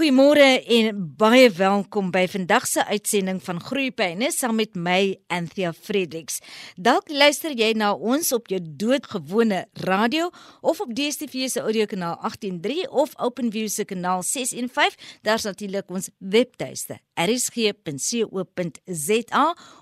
Goeiemôre 0.00 0.64
en 0.64 0.96
baie 1.20 1.50
welkom 1.52 2.06
by 2.08 2.22
vandag 2.32 2.64
se 2.64 2.80
uitsending 2.88 3.36
van 3.44 3.58
Groeipyne 3.60 4.30
saam 4.32 4.56
met 4.56 4.72
my 4.72 5.18
Anthea 5.28 5.74
Fredericks. 5.76 6.40
Dalk 6.80 7.12
luister 7.12 7.52
jy 7.52 7.76
na 7.76 7.92
ons 7.92 8.32
op 8.32 8.48
jou 8.48 8.56
doodgewone 8.64 9.66
radio 9.84 10.30
of 10.64 10.80
op 10.80 10.94
DStv 10.96 11.52
se 11.52 11.60
audiokanaal 11.60 12.16
183 12.22 12.88
of 12.88 13.12
OpenView 13.20 13.68
se 13.68 13.84
kanaal 13.84 14.24
615. 14.24 14.96
Daar's 15.20 15.44
natuurlik 15.44 15.92
ons 15.92 16.08
webtuiste 16.16 16.96
rsg.co.za 17.20 17.84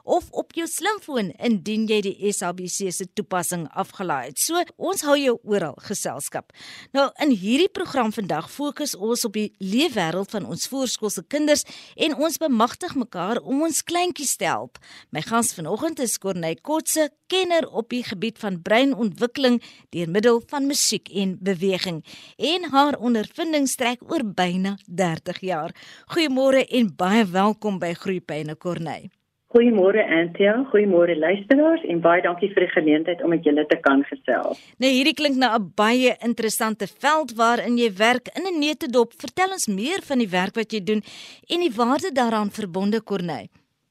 of 0.02 0.24
op 0.30 0.52
jou 0.58 0.66
slimfoon 0.66 1.30
indien 1.38 1.86
jy 1.86 2.00
die 2.08 2.32
SABC 2.34 2.90
se 2.90 3.06
toepassing 3.14 3.68
afgelaai 3.70 4.32
het. 4.32 4.42
So, 4.42 4.58
ons 4.76 5.06
hou 5.06 5.14
jou 5.14 5.38
oral 5.46 5.78
geselskap. 5.86 6.50
Nou 6.96 7.06
in 7.22 7.30
hierdie 7.38 7.70
program 7.70 8.10
vandag 8.10 8.50
fokus 8.50 8.98
ons 8.98 9.22
op 9.28 9.38
die 9.38 9.54
lewe 9.62 10.07
wêreld 10.08 10.30
van 10.32 10.46
ons 10.48 10.68
voorskoolse 10.68 11.24
kinders 11.28 11.64
en 11.96 12.16
ons 12.16 12.40
bemagtig 12.40 12.94
mekaar 12.96 13.40
om 13.42 13.62
ons 13.66 13.82
kleintjies 13.84 14.36
te 14.40 14.48
help. 14.48 14.78
My 15.12 15.22
gas 15.22 15.52
vanoggend 15.56 16.00
is 16.00 16.18
Corney 16.18 16.56
Kotse, 16.62 17.10
kenner 17.28 17.68
op 17.68 17.90
die 17.92 18.02
gebied 18.04 18.38
van 18.40 18.60
breinontwikkeling 18.62 19.60
deur 19.92 20.08
middel 20.08 20.40
van 20.48 20.66
musiek 20.66 21.10
en 21.12 21.36
beweging 21.40 22.02
en 22.36 22.70
haar 22.72 22.96
ondervinding 22.98 23.68
strek 23.68 24.02
oor 24.08 24.24
byna 24.24 24.78
30 24.86 25.44
jaar. 25.44 25.76
Goeiemôre 26.14 26.64
en 26.64 26.92
baie 26.96 27.24
welkom 27.28 27.78
by 27.78 27.92
Groepyne 27.98 28.56
Corney. 28.56 29.10
Goeiemôre 29.48 30.02
Antia, 30.04 30.52
goeiemôre 30.68 31.14
luisteraars 31.16 31.80
en 31.88 32.02
baie 32.04 32.20
dankie 32.20 32.50
vir 32.52 32.66
die 32.66 32.72
geleentheid 32.74 33.22
om 33.24 33.30
met 33.32 33.46
julle 33.48 33.62
te 33.70 33.78
kan 33.80 34.02
gesels. 34.04 34.58
Nou 34.76 34.90
hierdie 34.92 35.14
klink 35.16 35.38
na 35.40 35.56
'n 35.56 35.72
baie 35.72 36.12
interessante 36.28 36.86
veld 37.04 37.32
waarin 37.32 37.78
jy 37.78 37.88
werk 37.96 38.28
in 38.36 38.44
'n 38.44 38.58
netedop. 38.60 39.14
Vertel 39.16 39.56
ons 39.56 39.66
meer 39.66 40.04
van 40.04 40.18
die 40.18 40.28
werk 40.28 40.54
wat 40.54 40.72
jy 40.72 40.84
doen 40.84 41.02
en 41.48 41.60
die 41.60 41.72
waarde 41.80 42.12
daaraan 42.12 42.50
verbonde 42.50 43.00
Corneille. 43.02 43.48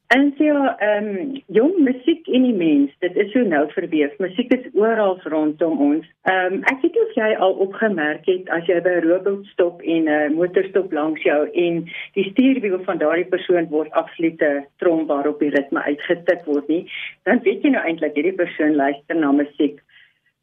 En 0.08 0.33
ja, 0.38 0.77
ehm 0.80 1.08
um, 1.08 1.41
jong 1.47 1.77
musiek 1.77 2.27
in 2.27 2.44
die 2.44 2.55
mens, 2.55 2.91
dit 3.00 3.16
is 3.16 3.31
so 3.31 3.41
nou 3.44 3.66
verweef. 3.72 4.13
Musiek 4.23 4.53
is 4.55 4.67
oral 4.73 5.17
rondom 5.23 5.81
ons. 5.83 6.05
Ehm 6.31 6.53
um, 6.53 6.61
ek 6.72 6.80
weet 6.81 7.00
of 7.02 7.11
jy 7.16 7.33
al 7.36 7.58
opgemerk 7.66 8.30
het 8.31 8.47
as 8.55 8.63
jy 8.72 8.78
by 8.85 8.94
'n 9.00 9.03
robot 9.08 9.44
stop 9.52 9.81
en 9.81 10.08
'n 10.08 10.13
uh, 10.19 10.30
motor 10.35 10.63
stop 10.69 10.95
langs 10.95 11.25
jou 11.28 11.41
en 11.66 11.83
die 12.16 12.23
stuurwiel 12.30 12.80
van 12.85 13.02
daardie 13.03 13.28
persoon 13.33 13.67
word 13.73 13.91
absolute 13.91 14.63
trom 14.78 15.05
waarop 15.11 15.44
die 15.44 15.52
ritme 15.58 15.83
uitgetik 15.83 16.45
word 16.45 16.67
nie, 16.67 16.88
dan 17.23 17.44
weet 17.44 17.63
jy 17.63 17.69
nou 17.75 17.83
eintlik 17.83 18.16
hierdie 18.16 18.39
persoon 18.39 18.75
luister 18.75 19.16
na 19.16 19.31
musiek. 19.31 19.83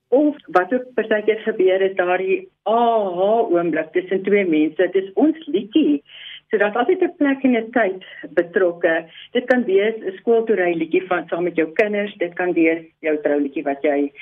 Of 0.08 0.36
wat 0.46 0.74
ook 0.74 0.92
partykeer 0.94 1.40
gebeur 1.40 1.80
is 1.80 1.96
daardie 1.96 2.48
aha 2.62 3.32
oomblik 3.48 3.92
tussen 3.96 4.22
twee 4.22 4.44
mense, 4.44 4.76
dit 4.76 5.04
is 5.04 5.12
ons 5.14 5.46
liedjie 5.46 6.02
So 6.50 6.58
daar's 6.58 6.76
altyd 6.76 7.02
'n 7.02 7.16
plek 7.16 7.42
en 7.42 7.56
'n 7.56 7.70
tyd 7.70 8.04
betrokke. 8.34 9.04
Dit 9.32 9.44
kan 9.44 9.64
wees 9.64 9.96
'n 10.00 10.16
skooltoery 10.16 10.74
liedjie 10.74 11.06
van 11.06 11.28
saam 11.28 11.44
met 11.44 11.56
jou 11.56 11.72
kinders, 11.72 12.14
dit 12.14 12.34
kan 12.34 12.52
wees 12.52 12.82
jou 13.00 13.16
trouliedjie 13.22 13.64
wat 13.64 13.82
jy 13.82 14.12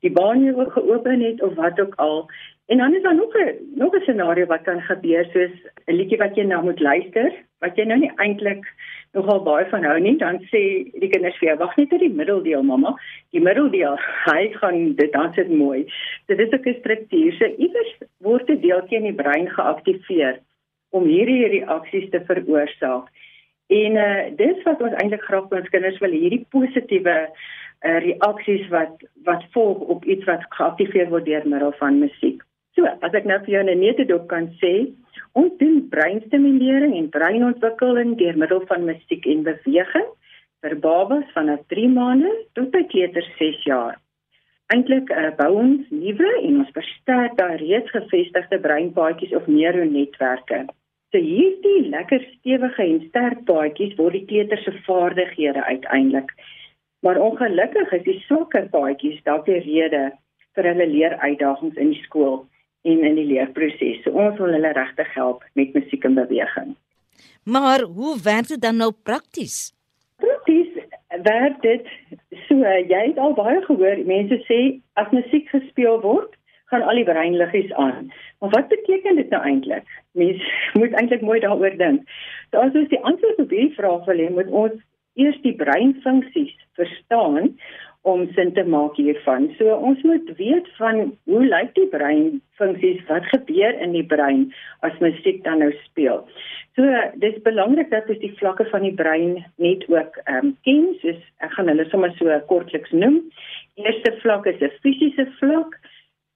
die 0.00 0.12
baan 0.12 0.44
jou 0.44 0.70
geopen 0.70 1.20
het 1.20 1.42
of 1.42 1.54
wat 1.54 1.80
ook 1.80 1.94
al. 1.94 2.28
En 2.66 2.78
dan 2.78 2.94
is 2.94 3.02
daar 3.02 3.14
nog 3.14 3.34
'n 3.34 3.56
nog 3.74 3.94
'n 3.94 4.00
scenario 4.00 4.46
wat 4.46 4.62
kan 4.62 4.80
gebeur 4.80 5.24
soos 5.32 5.54
'n 5.86 5.92
liedjie 5.92 6.18
wat 6.18 6.36
jy 6.36 6.44
nou 6.44 6.62
moet 6.62 6.80
luister, 6.80 7.32
wat 7.58 7.76
jy 7.76 7.84
nou 7.84 7.98
nie 7.98 8.12
eintlik 8.16 8.64
nogal 9.12 9.42
baie 9.42 9.66
van 9.66 9.84
hou 9.84 10.00
nie, 10.00 10.16
dan 10.16 10.38
sê 10.38 10.90
die 11.00 11.08
kinders 11.08 11.38
vir 11.38 11.48
jou, 11.48 11.58
wag 11.58 11.76
net 11.76 11.90
tot 11.90 11.98
die 11.98 12.14
middeldeel 12.14 12.62
mamma. 12.62 12.94
Die 13.30 13.40
middeldeel, 13.40 13.96
hy 14.30 14.52
gaan 14.52 14.94
dit 14.94 15.12
dan 15.12 15.32
sit 15.34 15.50
mooi. 15.50 15.92
Dit 16.26 16.38
is 16.38 16.50
'n 16.50 16.76
struktuur. 16.78 17.32
So 17.32 17.44
iewers 17.44 17.98
word 18.18 18.50
'n 18.50 18.60
deeltjie 18.60 18.96
in 18.96 19.02
die 19.02 19.22
brein 19.22 19.48
geaktiveer 19.48 20.38
om 20.90 21.06
hierdie 21.06 21.48
reaksies 21.54 22.10
te 22.10 22.20
veroorsaak. 22.28 23.08
En 23.70 23.96
uh 23.96 24.36
dis 24.36 24.62
wat 24.66 24.82
ons 24.82 24.96
eintlik 25.02 25.22
graag 25.28 25.48
vir 25.50 25.62
ons 25.62 25.72
kinders 25.74 25.98
wil 26.02 26.14
hierdie 26.16 26.44
positiewe 26.54 27.16
uh 27.26 27.98
reaksies 28.06 28.66
wat 28.74 29.04
wat 29.28 29.44
volg 29.54 29.84
op 29.94 30.04
iets 30.04 30.26
wat 30.30 30.46
geaktiveer 30.56 31.10
word 31.12 31.28
deur 31.30 31.46
middel 31.46 31.74
van 31.82 32.00
musiek. 32.02 32.42
So, 32.78 32.86
as 32.86 33.14
ek 33.14 33.26
nou 33.26 33.38
vir 33.44 33.54
jou 33.54 33.62
'n 33.64 33.78
netedop 33.78 34.26
kan 34.28 34.50
sê, 34.62 34.90
ons 35.34 35.52
doen 35.58 35.88
breinstimulering 35.90 36.96
en 36.96 37.08
breinontwikkeling 37.16 38.16
deur 38.18 38.36
middel 38.36 38.62
van 38.66 38.84
musiek 38.84 39.26
en 39.26 39.42
beweging 39.42 40.08
vir 40.62 40.74
babas 40.76 41.26
vanaf 41.34 41.60
3 41.72 41.88
maande 41.88 42.30
tot 42.54 42.70
by 42.70 42.82
kleuters 42.92 43.30
6 43.38 43.64
jaar. 43.64 43.98
Eintlik 44.74 45.10
uh, 45.10 45.30
bou 45.38 45.50
ons 45.62 45.86
nuwe 45.90 46.30
en 46.42 46.60
ons 46.62 46.74
versterk 46.74 47.36
daai 47.38 47.56
reeds 47.62 47.90
gevestigde 47.90 48.58
breinpaadjies 48.66 49.34
of 49.34 49.46
neuronetwerke. 49.46 50.66
So 51.10 51.18
hierdie 51.18 51.88
lekker 51.90 52.22
stewige 52.36 52.84
en 52.84 53.00
sterk 53.08 53.42
paadjies 53.48 53.96
word 53.98 54.14
die 54.14 54.26
kleuters 54.30 54.62
se 54.62 54.74
vaardighede 54.86 55.64
uiteindelik. 55.64 56.30
Maar 57.02 57.18
ongelukkig 57.18 57.92
is 57.98 58.04
die 58.06 58.18
swakker 58.28 58.68
paadjies 58.70 59.18
dalk 59.26 59.48
die 59.48 59.58
rede 59.64 60.04
vir 60.54 60.68
hulle 60.70 60.86
leeruitdagings 60.92 61.80
in 61.82 61.90
die 61.94 62.02
skool 62.04 62.44
en 62.86 63.02
in 63.08 63.18
die 63.18 63.26
leerproses. 63.26 64.04
So 64.04 64.14
ons 64.14 64.38
wil 64.38 64.54
hulle 64.54 64.72
regtig 64.76 65.10
help 65.16 65.42
met 65.58 65.74
musiek 65.74 66.06
en 66.06 66.14
beweging. 66.20 66.76
Maar 67.42 67.82
hoe 67.98 68.14
werk 68.22 68.48
dit 68.54 68.62
dan 68.62 68.78
nou 68.78 68.92
prakties? 68.92 69.72
Prakties 70.22 70.70
werk 71.26 71.58
dit 71.66 71.90
so 72.46 72.54
jy 72.62 73.02
het 73.08 73.18
al 73.18 73.34
baie 73.34 73.58
gehoor 73.66 74.04
mense 74.06 74.38
sê 74.46 74.60
as 75.00 75.10
musiek 75.16 75.50
gespeel 75.50 75.98
word 76.06 76.38
gaan 76.70 76.86
al 76.86 77.00
die 77.00 77.08
breinliggies 77.08 77.72
aan. 77.72 78.12
Maar 78.38 78.54
wat 78.56 78.68
beteken 78.68 79.16
dit 79.16 79.30
nou 79.34 79.42
eintlik? 79.42 79.86
Mens 80.12 80.42
moet 80.80 80.94
eintlik 80.98 81.26
mooi 81.26 81.40
daaroor 81.40 81.76
dink. 81.76 82.06
So 82.50 82.62
as 82.62 82.74
ons 82.74 82.88
die 82.92 83.02
antwoord 83.02 83.42
op 83.44 83.54
hierdie 83.54 83.76
vraag 83.78 84.08
wil 84.10 84.24
hê, 84.24 84.30
moet 84.34 84.50
ons 84.64 84.78
eers 85.18 85.38
die 85.42 85.56
breinfunksies 85.58 86.54
verstaan 86.78 87.56
om 88.08 88.22
sin 88.34 88.52
te 88.56 88.64
maak 88.64 88.96
hiervan. 88.96 89.50
So 89.58 89.74
ons 89.76 90.00
moet 90.08 90.30
weet 90.38 90.68
van 90.78 91.10
hoe 91.28 91.42
lyk 91.44 91.74
die 91.76 91.88
breinfunksies, 91.92 93.02
wat 93.10 93.28
gebeur 93.34 93.76
in 93.84 93.92
die 93.92 94.06
brein 94.06 94.46
as 94.86 94.96
musiek 95.04 95.42
dan 95.44 95.60
nou 95.60 95.70
speel. 95.84 96.22
So 96.78 96.86
dis 97.20 97.36
belangrik 97.44 97.90
dat 97.92 98.08
ons 98.08 98.22
die 98.22 98.32
vlakke 98.38 98.64
van 98.70 98.86
die 98.86 98.94
brein 98.96 99.42
net 99.60 99.84
ook 99.92 100.16
ehm 100.24 100.52
um, 100.52 100.52
ken, 100.64 100.86
soos 101.02 101.20
ek 101.44 101.52
gaan 101.58 101.68
hulle 101.72 101.88
sommer 101.90 102.14
so 102.16 102.40
kortliks 102.48 102.94
noem. 102.96 103.20
Eerste 103.80 104.14
vlak 104.22 104.46
is 104.46 104.62
'n 104.62 104.72
fisiese 104.80 105.26
vlak 105.42 105.76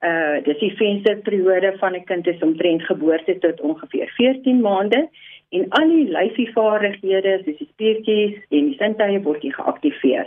uh 0.04 0.37
dis 0.44 0.59
die 0.60 0.75
vensterperiode 0.76 1.75
van 1.81 1.94
'n 1.97 2.04
kind 2.04 2.26
is 2.26 2.42
omtrent 2.42 2.82
geboorte 2.82 3.38
tot 3.38 3.60
ongeveer 3.60 4.09
14 4.16 4.60
maande 4.60 5.09
en 5.48 5.69
al 5.69 5.88
die 5.88 6.09
lyfievaardighede 6.10 7.41
soos 7.44 7.59
die 7.59 7.69
spiertjies 7.72 8.37
en 8.50 8.70
die 8.70 8.78
sintuie 8.78 9.20
word 9.22 9.43
hier 9.43 9.54
geaktiveer. 9.54 10.26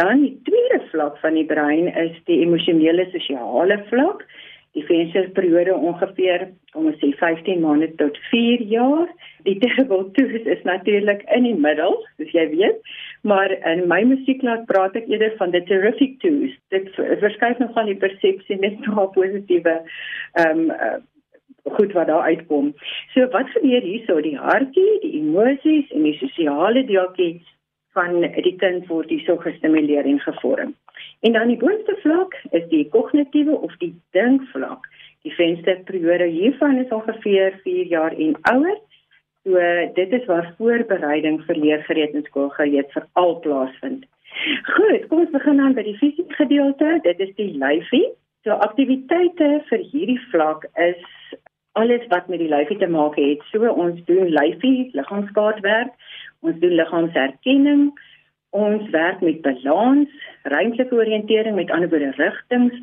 Dan 0.00 0.20
die 0.20 0.34
tweede 0.44 0.80
vlak 0.90 1.18
van 1.18 1.34
die 1.34 1.46
brein 1.48 1.88
is 1.94 2.16
die 2.24 2.40
emosionele 2.44 3.06
sosiale 3.12 3.78
vlak. 3.88 4.26
Die 4.76 4.84
vensterperiode 4.84 5.72
ongeveer 5.74 6.50
kom 6.74 6.90
ons 6.90 6.98
sê 7.00 7.08
15 7.16 7.62
maande 7.64 7.88
tot 8.00 8.18
4 8.30 8.64
jaar. 8.68 9.08
Die 9.48 9.56
tegeltoes 9.62 10.44
is 10.44 10.62
natuurlik 10.68 11.24
in 11.32 11.48
die 11.48 11.56
middel, 11.56 11.96
soos 12.18 12.34
jy 12.36 12.44
weet. 12.52 12.92
Maar 13.24 13.54
in 13.72 13.86
my 13.88 14.02
musiekklas 14.10 14.66
praat 14.68 14.98
ek 15.00 15.08
eerder 15.08 15.32
van 15.40 15.54
the 15.54 15.62
terrific 15.70 16.18
twos. 16.20 16.52
Dit 16.74 16.92
verskuif 17.24 17.58
nog 17.62 17.72
van 17.78 17.88
die 17.88 17.98
persepsie 18.04 18.60
net 18.60 18.80
na 18.84 19.08
positiewe 19.16 19.80
ehm 20.44 20.66
um, 20.70 21.04
goed 21.66 21.92
wat 21.92 22.06
daar 22.06 22.22
uitkom. 22.30 22.74
So 23.14 23.26
wat 23.34 23.48
gebeur 23.50 23.82
hierso? 23.82 24.20
Die 24.22 24.36
hartjie, 24.38 25.00
die 25.02 25.16
emosies 25.18 25.90
en 25.90 26.04
die 26.06 26.14
sosiale 26.20 26.84
deeltjie 26.86 27.40
van 27.96 28.20
die 28.20 28.56
kind 28.60 28.86
word 28.92 29.08
hierso 29.12 29.38
gestimuleer 29.40 30.04
en 30.04 30.20
gevorm. 30.20 30.74
En 31.24 31.32
dan 31.32 31.48
die 31.48 31.60
boonste 31.60 31.96
vlak 32.02 32.36
is 32.50 32.66
die 32.72 32.84
kognitiewe 32.92 33.56
of 33.68 33.76
die 33.82 33.94
dinkvlak. 34.16 34.84
Die 35.24 35.32
vensterperiode 35.34 36.28
hiervan 36.30 36.76
is 36.82 36.92
ongeveer 36.94 37.56
4 37.64 37.88
jaar 37.92 38.12
en 38.12 38.36
ouer. 38.52 38.76
So 39.46 39.62
dit 39.94 40.12
is 40.12 40.26
waar 40.26 40.52
voorbereiding 40.58 41.40
vir 41.46 41.58
leergereed 41.62 42.14
in 42.18 42.26
skool 42.28 42.52
gereed 42.58 42.92
vir 42.92 43.08
al 43.22 43.36
plaasvind. 43.44 44.04
Goed, 44.74 45.06
kom 45.08 45.24
ons 45.24 45.32
begin 45.32 45.60
dan 45.62 45.74
by 45.78 45.86
die 45.86 45.96
fisiese 46.00 46.38
gedeelte. 46.38 46.98
Dit 47.02 47.20
is 47.24 47.32
die 47.40 47.52
lyfie. 47.58 48.06
So 48.44 48.58
aktiwiteite 48.66 49.50
vir 49.70 49.84
hierdie 49.92 50.20
vlak 50.30 50.66
is 50.82 51.02
alles 51.80 52.04
wat 52.12 52.28
met 52.32 52.40
die 52.40 52.50
lyfie 52.50 52.78
te 52.80 52.88
maak 52.90 53.16
het. 53.20 53.42
So 53.52 53.70
ons 53.70 54.02
doen 54.10 54.30
lyfie, 54.32 54.90
liggaamskaartwerk, 54.98 55.94
ons 56.40 56.58
doen 56.60 56.76
liggaamsherkenning, 56.80 57.90
ons 58.56 58.90
werk 58.90 59.20
met 59.20 59.42
balans, 59.44 60.08
ruimtelike 60.42 60.94
oriëntering 60.94 61.54
met 61.54 61.70
ander 61.70 61.90
woorde 61.92 62.12
rigtings. 62.16 62.74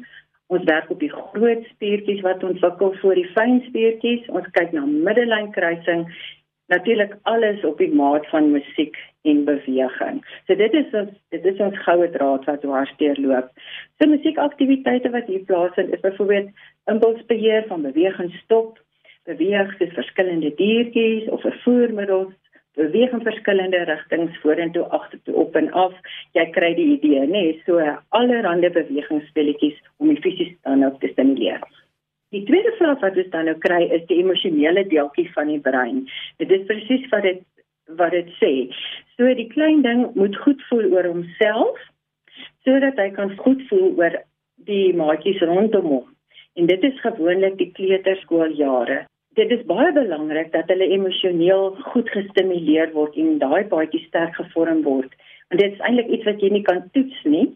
Ons 0.54 0.64
werk 0.70 0.90
op 0.94 1.00
die 1.00 1.10
groot 1.10 1.66
spiertjies 1.72 2.22
wat 2.22 2.44
ontwikkel 2.44 2.94
voor 3.02 3.16
die 3.18 3.30
fyn 3.34 3.62
spiertjies. 3.68 4.28
Ons 4.30 4.50
kyk 4.54 4.74
na 4.76 4.86
middellynkruising 4.86 6.06
natuurlik 6.74 7.18
alles 7.22 7.64
op 7.64 7.78
die 7.78 7.94
maat 7.94 8.28
van 8.30 8.52
musiek 8.52 8.98
en 9.22 9.44
beweging. 9.46 10.22
So 10.48 10.56
dit 10.56 10.74
is 10.74 10.94
ons 10.94 11.12
dit 11.36 11.46
is 11.46 11.60
ons 11.60 11.82
goue 11.86 12.10
draad 12.12 12.46
wat 12.50 12.62
dwarsteer 12.62 13.20
loop. 13.20 13.50
So 13.98 14.10
musiekaktiwiteite 14.10 15.12
wat 15.16 15.30
hier 15.32 15.44
plaasvind 15.50 15.94
is 15.94 16.06
byvoorbeeld 16.06 16.50
impulsbeheer 16.92 17.68
van 17.68 17.86
beweging 17.88 18.32
stop, 18.44 18.80
beweeg 19.30 19.76
soos 19.78 19.94
verskillende 20.00 20.54
diertjies 20.56 21.30
of 21.30 21.46
'n 21.46 21.60
voermiddel 21.64 22.32
beweeg 22.78 23.12
in 23.14 23.22
verskillende 23.22 23.84
rigtings 23.90 24.38
vorentoe, 24.42 24.84
agtertoe, 24.98 25.36
op 25.36 25.56
en 25.56 25.72
af. 25.72 25.94
Jy 26.38 26.46
kry 26.56 26.74
die 26.78 26.90
idee, 26.98 27.22
nê? 27.28 27.30
Nee, 27.30 27.62
so 27.68 27.80
allerlei 28.18 28.70
bewegingsspeletjies 28.74 29.80
om 29.98 30.10
die 30.14 30.22
fisies 30.26 30.54
dan 30.66 30.82
nou 30.86 30.92
te 31.00 31.12
stimuleer. 31.14 31.62
Die 32.34 32.42
tweede 32.48 32.74
vlak 32.80 33.04
wat 33.06 33.18
ons 33.22 33.30
dan 33.30 33.46
nou 33.46 33.58
kry 33.62 33.84
is 33.94 34.06
die 34.10 34.18
emosionele 34.24 34.88
deeltjie 34.90 35.28
van 35.36 35.52
die 35.54 35.62
brein. 35.62 36.06
Dit 36.42 36.54
is 36.56 36.66
presies 36.70 37.06
wat 37.12 37.28
dit 37.28 37.44
wat 38.00 38.16
dit 38.16 38.30
sê. 38.40 38.54
So 39.18 39.30
die 39.38 39.50
klein 39.52 39.84
ding 39.86 40.08
moet 40.18 40.38
goed 40.42 40.62
voel 40.70 40.88
oor 40.96 41.10
homself 41.12 41.78
sodat 42.66 42.98
hy 42.98 43.10
kan 43.14 43.36
goed 43.44 43.62
voel 43.70 43.92
oor 44.00 44.18
die 44.66 44.96
maatjies 44.98 45.44
rondom 45.46 45.90
hom. 45.92 46.06
En 46.58 46.70
dit 46.70 46.84
is 46.90 47.02
gewoonlik 47.04 47.58
die 47.60 47.70
kleuterskooljare 47.76 49.04
dit 49.38 49.52
is 49.52 49.66
baie 49.70 49.92
belangrik 49.94 50.52
dat 50.54 50.70
hulle 50.72 50.88
emosioneel 50.96 51.72
goed 51.92 52.10
gestimuleer 52.14 52.92
word 52.94 53.16
en 53.18 53.38
daai 53.42 53.64
baadjie 53.72 54.04
sterk 54.08 54.36
gevorm 54.38 54.84
word. 54.86 55.14
Want 55.50 55.62
dit 55.62 55.74
is 55.74 55.84
eintlik 55.86 56.12
iets 56.18 56.28
wat 56.30 56.44
jy 56.44 56.50
nie 56.54 56.66
kan 56.68 56.84
toets 56.98 57.24
nie, 57.26 57.48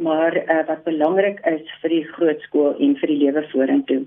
maar 0.00 0.36
uh, 0.38 0.62
wat 0.68 0.86
belangrik 0.86 1.42
is 1.50 1.64
vir 1.82 1.94
die 1.94 2.04
grootskool 2.14 2.78
en 2.78 2.96
vir 3.00 3.12
die 3.12 3.18
lewe 3.24 3.44
vorentoe. 3.52 4.00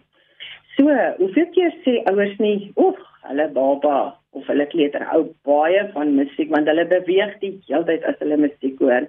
So, 0.77 0.87
hoeveel 1.19 1.49
keer 1.53 1.75
sê 1.85 1.99
ouers 2.09 2.37
nie, 2.39 2.71
"Oeg, 2.79 2.99
hulle 3.27 3.47
baba 3.53 4.15
of 4.31 4.47
hulle 4.47 4.65
kleuter 4.71 5.03
hou 5.11 5.23
baie 5.45 5.83
van 5.93 6.15
musiek 6.15 6.49
want 6.49 6.67
hulle 6.71 6.87
beweeg 6.87 7.37
die 7.41 7.53
hele 7.67 7.85
tyd 7.85 8.03
as 8.03 8.17
hulle 8.23 8.37
musiek 8.37 8.79
hoor." 8.79 9.07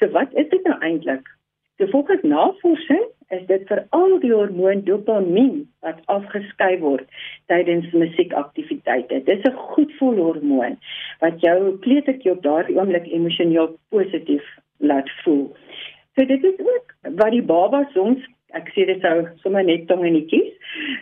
So 0.00 0.10
wat 0.16 0.34
is 0.34 0.48
dit 0.50 0.64
nou 0.64 0.78
eintlik? 0.80 1.28
So 1.78 1.86
volgens 1.86 2.22
navorsing 2.22 3.06
is 3.36 3.46
dit 3.48 3.64
veral 3.70 4.18
die 4.20 4.32
hormoon 4.32 4.82
dopamien 4.88 5.62
wat 5.86 6.00
afgeskei 6.14 6.74
word 6.82 7.08
tydens 7.52 7.88
musiekaktiwiteite. 7.92 9.22
Dit 9.24 9.38
is 9.38 9.48
'n 9.50 9.62
goedvoelhormoon 9.72 10.76
wat 11.24 11.40
jou 11.40 11.78
kleutertjie 11.86 12.32
op 12.32 12.42
daardie 12.42 12.76
oomblik 12.76 13.06
emosioneel 13.06 13.76
positief 13.88 14.44
laat 14.78 15.10
voel. 15.22 15.56
So 16.14 16.24
dit 16.24 16.44
is 16.44 16.58
ook 16.58 16.94
wat 17.02 17.30
die 17.30 17.42
baba 17.42 17.88
soms 17.94 18.20
ek 18.58 18.68
sê 18.74 18.84
dit 18.88 19.00
sou 19.04 19.24
sommer 19.42 19.64
net 19.64 19.86
tong 19.88 20.04
en 20.06 20.18
kies 20.28 20.52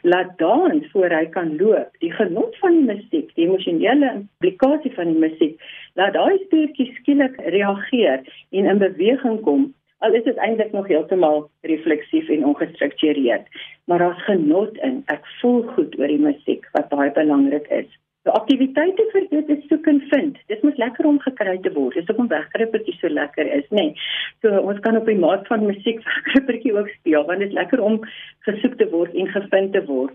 laat 0.03 0.39
dans 0.39 0.87
voor 0.93 1.11
hy 1.15 1.25
kan 1.35 1.57
loop. 1.59 1.91
Die 2.03 2.13
genot 2.15 2.57
van 2.63 2.77
die 2.79 2.87
musiek, 2.95 3.35
die 3.35 3.47
emosionele 3.49 4.13
implikasie 4.21 4.93
van 4.95 5.13
die 5.13 5.21
musiek, 5.25 5.59
laat 5.99 6.15
daai 6.15 6.39
spiertjies 6.45 6.95
skielik 7.01 7.37
reageer 7.57 8.23
en 8.51 8.71
in 8.75 8.83
beweging 8.83 9.41
kom 9.47 9.69
al 10.01 10.17
is 10.17 10.25
dit 10.25 10.37
eintlik 10.37 10.73
nog 10.73 10.89
heeltemal 10.89 11.51
refleksief 11.69 12.29
en 12.29 12.47
ongestruktureerd 12.53 13.49
maar 13.91 13.99
daar's 13.99 14.25
genot 14.25 14.77
in. 14.77 15.03
Ek 15.11 15.27
voel 15.41 15.63
goed 15.75 15.99
oor 15.99 16.07
die 16.13 16.23
musiek 16.23 16.67
wat 16.77 16.93
baie 16.93 17.11
belangrik 17.17 17.67
is. 17.75 17.89
Die 18.29 18.33
aktiwiteite 18.37 19.07
vir 19.11 19.25
dit 19.33 19.49
is 19.57 19.65
soek 19.67 19.87
en 19.91 19.99
vind. 20.13 20.37
Dit 20.53 20.63
moet 20.63 20.79
lekker 20.79 21.09
om 21.09 21.19
gekry 21.25 21.57
te 21.65 21.73
word. 21.75 21.97
Dis 21.99 22.07
hoekom 22.07 22.29
wegkrippertjie 22.31 22.95
so 23.01 23.11
lekker 23.11 23.51
is 23.57 23.67
nê. 23.75 23.89
Nee. 23.89 24.09
so 24.45 24.61
ons 24.73 24.79
kan 24.85 24.99
op 25.01 25.11
die 25.11 25.19
maat 25.19 25.49
van 25.51 25.67
musiek 25.67 26.05
wegkrippertjie 26.11 26.77
ook 26.77 26.93
speel 27.01 27.27
want 27.27 27.43
dit 27.43 27.51
is 27.51 27.59
lekker 27.59 27.83
om 27.83 27.99
gesoek 28.47 28.79
te 28.79 28.87
word 28.95 29.17
en 29.19 29.35
gevind 29.35 29.75
te 29.75 29.83
word 29.91 30.15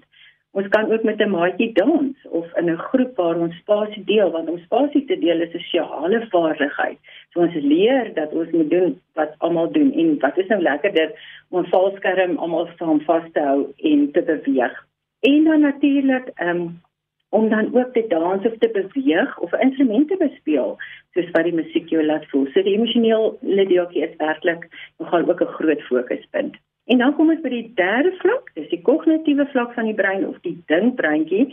Ons 0.56 0.68
kan 0.72 0.92
ook 0.92 1.04
met 1.04 1.20
'n 1.20 1.30
maatjie 1.30 1.74
dans 1.74 2.16
of 2.40 2.46
in 2.58 2.70
'n 2.72 2.78
groep 2.88 3.16
waar 3.16 3.40
ons 3.46 3.56
spasie 3.56 4.04
deel 4.04 4.32
want 4.32 4.50
om 4.50 4.58
spasie 4.58 5.06
te 5.06 5.18
deel 5.20 5.42
is 5.42 5.54
'n 5.54 5.60
sosiale 5.60 6.28
vaardigheid. 6.30 6.98
So 7.30 7.40
ons 7.40 7.54
leer 7.54 8.14
dat 8.14 8.32
ons 8.32 8.52
moet 8.52 8.70
doen 8.70 9.02
wat 9.14 9.36
almal 9.38 9.72
doen 9.72 9.92
en 9.94 10.20
wat 10.20 10.38
is 10.38 10.48
nou 10.48 10.62
lekkerder 10.62 11.10
om 11.50 11.60
'n 11.60 11.70
valskerm 11.70 12.38
almal 12.38 12.68
saam 12.78 13.02
vas 13.02 13.24
te 13.34 13.40
hou 13.40 13.74
en 13.78 14.12
te 14.12 14.22
beweeg. 14.22 14.86
En 15.20 15.44
dan 15.44 15.60
natuurlik 15.60 16.32
um, 16.42 16.82
om 17.30 17.50
dan 17.50 17.76
ook 17.76 17.94
te 17.94 18.06
dans 18.08 18.46
of 18.46 18.58
te 18.58 18.70
beweeg 18.80 19.40
of 19.40 19.52
'n 19.52 19.66
instrument 19.68 20.08
te 20.08 20.18
bespeel 20.18 20.78
soos 21.14 21.32
wat 21.32 21.44
die 21.44 21.54
musiek 21.62 21.90
jou 21.90 22.06
laat 22.06 22.26
voel. 22.30 22.48
So 22.54 22.62
die 22.62 22.78
emosionele 22.78 23.66
deeltjie 23.66 24.08
is 24.08 24.16
werklik 24.18 24.68
nogal 24.98 25.30
ook 25.30 25.42
'n 25.42 25.56
groot 25.58 25.82
fokuspunt. 25.82 26.56
En 26.86 27.02
dan 27.02 27.16
kom 27.18 27.32
ons 27.34 27.42
by 27.42 27.50
die 27.50 27.72
derde 27.78 28.12
vlak, 28.22 28.52
dis 28.54 28.70
die 28.70 28.82
kognitiewe 28.86 29.48
vlak 29.54 29.74
van 29.74 29.90
die 29.90 29.98
brein 29.98 30.26
of 30.28 30.38
die 30.46 30.58
dinkbreintjie 30.70 31.48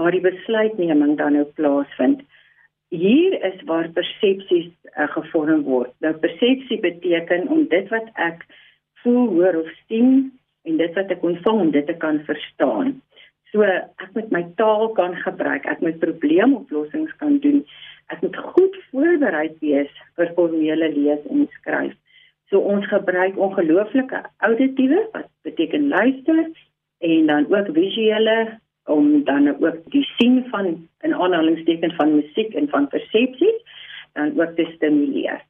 waar 0.00 0.14
die 0.14 0.24
besluitneming 0.24 1.16
dan 1.18 1.36
nou 1.36 1.44
plaasvind. 1.58 2.22
Hier 2.94 3.34
is 3.44 3.58
waar 3.68 3.90
persepsies 3.92 4.70
uh, 4.94 5.08
gevorm 5.12 5.66
word. 5.66 5.92
Nou 6.00 6.14
persepsie 6.22 6.78
beteken 6.80 7.50
om 7.52 7.66
dit 7.68 7.90
wat 7.92 8.08
ek 8.16 8.46
voel, 9.02 9.28
hoor 9.34 9.60
of 9.60 9.68
sien 9.90 10.30
en 10.64 10.80
dit 10.80 10.96
wat 10.96 11.12
ek 11.12 11.26
ontvang 11.26 11.60
om 11.66 11.74
dit 11.74 11.86
te 11.86 11.96
kan 12.00 12.22
verstaan. 12.24 12.96
So 13.52 13.64
ek 13.64 14.08
moet 14.16 14.32
my 14.32 14.44
taal 14.60 14.88
kan 14.96 15.16
gebruik, 15.20 15.68
ek 15.68 15.84
moet 15.84 16.00
probleemoplossings 16.00 17.12
kan 17.20 17.38
doen. 17.44 17.62
Ek 18.12 18.24
moet 18.24 18.36
goed 18.54 18.76
voorberei 18.88 19.50
wees 19.60 19.92
vir 20.16 20.32
formele 20.36 20.88
lees 20.96 21.24
en 21.28 21.44
skryf. 21.60 21.96
So 22.50 22.58
ons 22.58 22.86
gebruik 22.88 23.36
ongelooflike 23.36 24.22
auditiewe 24.36 25.08
wat 25.12 25.28
beteken 25.42 25.88
luister 25.88 26.50
en 26.98 27.26
dan 27.26 27.46
ook 27.52 27.68
visuele 27.72 28.58
om 28.88 29.24
dan 29.24 29.48
ook 29.48 29.84
die 29.92 30.04
sien 30.16 30.44
van 30.50 30.88
'n 31.02 31.14
aanhalingsteken 31.14 31.92
van 31.92 32.14
musiek 32.14 32.54
en 32.54 32.68
van 32.68 32.88
persepsies 32.88 33.58
dan 34.12 34.40
ook 34.40 34.56
te 34.56 34.64
stimuleer. 34.74 35.44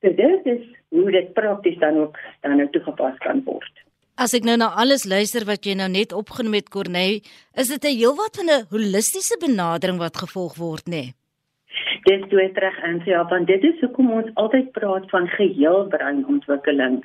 So 0.00 0.14
dit 0.14 0.46
is 0.46 0.62
hoe 0.88 1.10
dit 1.10 1.32
prakties 1.32 1.78
dan 1.78 1.96
ook 1.96 2.18
dan 2.40 2.56
nou 2.56 2.68
toegepas 2.70 3.18
kan 3.18 3.42
word. 3.44 3.72
As 4.14 4.34
ek 4.34 4.44
nou 4.44 4.56
na 4.56 4.68
alles 4.76 5.04
luister 5.04 5.44
wat 5.48 5.64
jy 5.64 5.74
nou 5.74 5.88
net 5.88 6.12
opgenoem 6.12 6.52
het 6.60 6.68
Corneille, 6.68 7.22
is 7.54 7.68
dit 7.68 7.84
'n 7.84 7.96
heelwat 7.96 8.36
van 8.36 8.50
'n 8.50 8.66
holistiese 8.70 9.36
benadering 9.40 9.98
wat 9.98 10.16
gevolg 10.16 10.56
word, 10.56 10.86
nê? 10.86 10.90
Nee? 10.90 11.21
Dis 12.06 12.24
toe 12.30 12.48
terug 12.56 12.78
in 12.88 13.00
sy 13.04 13.12
ja, 13.12 13.22
want 13.30 13.46
dit 13.50 13.64
is 13.64 13.80
hoekom 13.84 14.10
ons 14.18 14.32
altyd 14.40 14.72
praat 14.76 15.08
van 15.10 15.28
geheel 15.36 15.86
breinontwikkeling. 15.92 17.00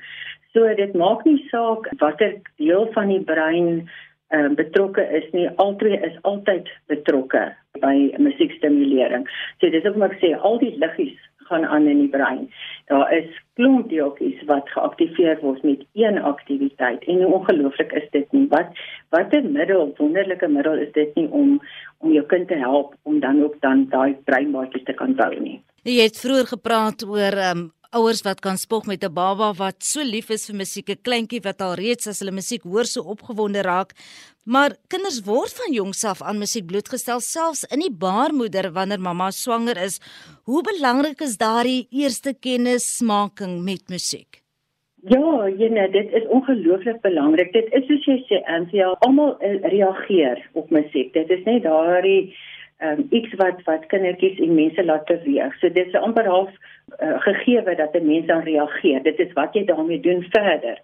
So 0.56 0.66
dit 0.74 0.94
maak 0.98 1.24
nie 1.28 1.38
saak 1.52 1.88
watter 2.02 2.38
deel 2.56 2.88
van 2.94 3.12
die 3.12 3.22
brein 3.24 3.88
uh, 4.34 4.48
betrokke 4.58 5.04
is 5.20 5.28
nie, 5.36 5.48
albei 5.62 5.96
is 6.08 6.16
altyd 6.28 6.68
betrokke 6.90 7.44
by 7.82 7.94
musiekstimulering. 8.18 9.28
So 9.60 9.70
dis 9.70 9.86
ook 9.86 9.98
maar 10.00 10.16
sê 10.22 10.34
al 10.34 10.58
die 10.62 10.74
liggies 10.80 11.18
gaan 11.48 11.66
aan 11.66 11.88
in 11.88 12.02
die 12.04 12.12
brein. 12.12 12.46
Daar 12.86 13.12
is 13.16 13.28
klomp 13.58 13.88
deeltjies 13.90 14.44
wat 14.50 14.70
geaktiveer 14.74 15.40
word 15.42 15.62
met 15.66 15.84
een 15.98 16.20
aktiwiteit 16.22 17.04
en 17.04 17.22
hoe 17.22 17.32
ongelooflik 17.40 17.92
is 17.92 18.06
dit 18.10 18.32
nie? 18.32 18.46
Wat 18.48 18.70
wat 19.14 19.32
'n 19.34 19.52
middel, 19.52 19.94
wonderlike 19.96 20.48
middel 20.48 20.78
is 20.86 20.92
dit 20.92 21.14
nie 21.14 21.28
om 21.30 21.60
om 21.98 22.12
jou 22.12 22.26
kind 22.26 22.48
te 22.48 22.54
help 22.54 22.94
om 23.02 23.20
dan 23.20 23.42
ook 23.42 23.60
dan 23.60 23.86
daai 23.90 24.16
breinbaadjies 24.24 24.84
te 24.84 24.92
kan 24.92 25.14
bou 25.14 25.34
nie. 25.40 25.60
Jy 25.82 26.02
het 26.02 26.20
vroeër 26.20 26.46
gepraat 26.46 27.04
oor 27.06 27.34
um, 27.50 27.70
ouers 27.96 28.20
wat 28.22 28.40
kan 28.44 28.58
spog 28.60 28.86
met 28.86 29.04
'n 29.04 29.12
baba 29.12 29.52
wat 29.56 29.82
so 29.82 30.02
lief 30.02 30.28
is 30.30 30.46
vir 30.46 30.56
musiek, 30.56 30.88
'n 30.90 31.02
kleintjie 31.02 31.40
wat 31.40 31.60
al 31.62 31.74
reeds 31.74 32.06
as 32.06 32.20
hulle 32.20 32.32
musiek 32.32 32.62
hoor 32.62 32.84
so 32.84 33.00
opgewonde 33.00 33.62
raak. 33.62 33.92
Maar 34.44 34.76
kinders 34.88 35.24
word 35.24 35.52
van 35.52 35.72
jongs 35.72 36.04
af 36.04 36.22
aan 36.22 36.38
musiek 36.38 36.66
blootgestel 36.66 37.20
selfs 37.20 37.64
in 37.64 37.80
die 37.80 37.92
baarmoeder 37.92 38.72
wanneer 38.72 39.00
mamma 39.00 39.30
swanger 39.30 39.76
is. 39.76 40.00
Hoe 40.44 40.62
belangrik 40.62 41.20
is 41.20 41.36
daardie 41.36 41.86
eerste 41.90 42.34
kennismaking 42.40 43.64
met 43.64 43.88
musiek? 43.88 44.42
Ja, 45.02 45.48
jene, 45.48 45.90
dit 45.90 46.12
is 46.12 46.26
ongelooflik 46.26 47.00
belangrik. 47.00 47.52
Dit 47.52 47.72
is 47.72 47.86
soos 47.86 48.04
jy 48.04 48.24
sê, 48.28 48.42
Anthea, 48.44 48.96
almal 49.06 49.36
eh, 49.40 49.60
reageer 49.62 50.48
op 50.52 50.70
musiek. 50.70 51.12
Dit 51.12 51.30
is 51.30 51.44
net 51.44 51.62
daardie 51.62 52.34
um, 52.82 53.06
iets 53.10 53.34
wat 53.34 53.62
wat 53.64 53.86
kindertjies 53.86 54.38
en 54.38 54.54
mense 54.54 54.84
laat 54.84 55.04
beweeg. 55.04 55.54
So 55.58 55.70
dit 55.72 55.86
is 55.86 55.94
amper 55.94 56.26
half 56.26 56.50
uh, 56.50 57.20
gegeewe 57.20 57.74
dat 57.74 57.94
'n 57.94 58.06
mens 58.06 58.26
dan 58.26 58.42
reageer. 58.42 59.02
Dit 59.02 59.18
is 59.18 59.32
wat 59.32 59.54
jy 59.54 59.64
daarmee 59.64 60.00
doen 60.00 60.22
verder. 60.30 60.78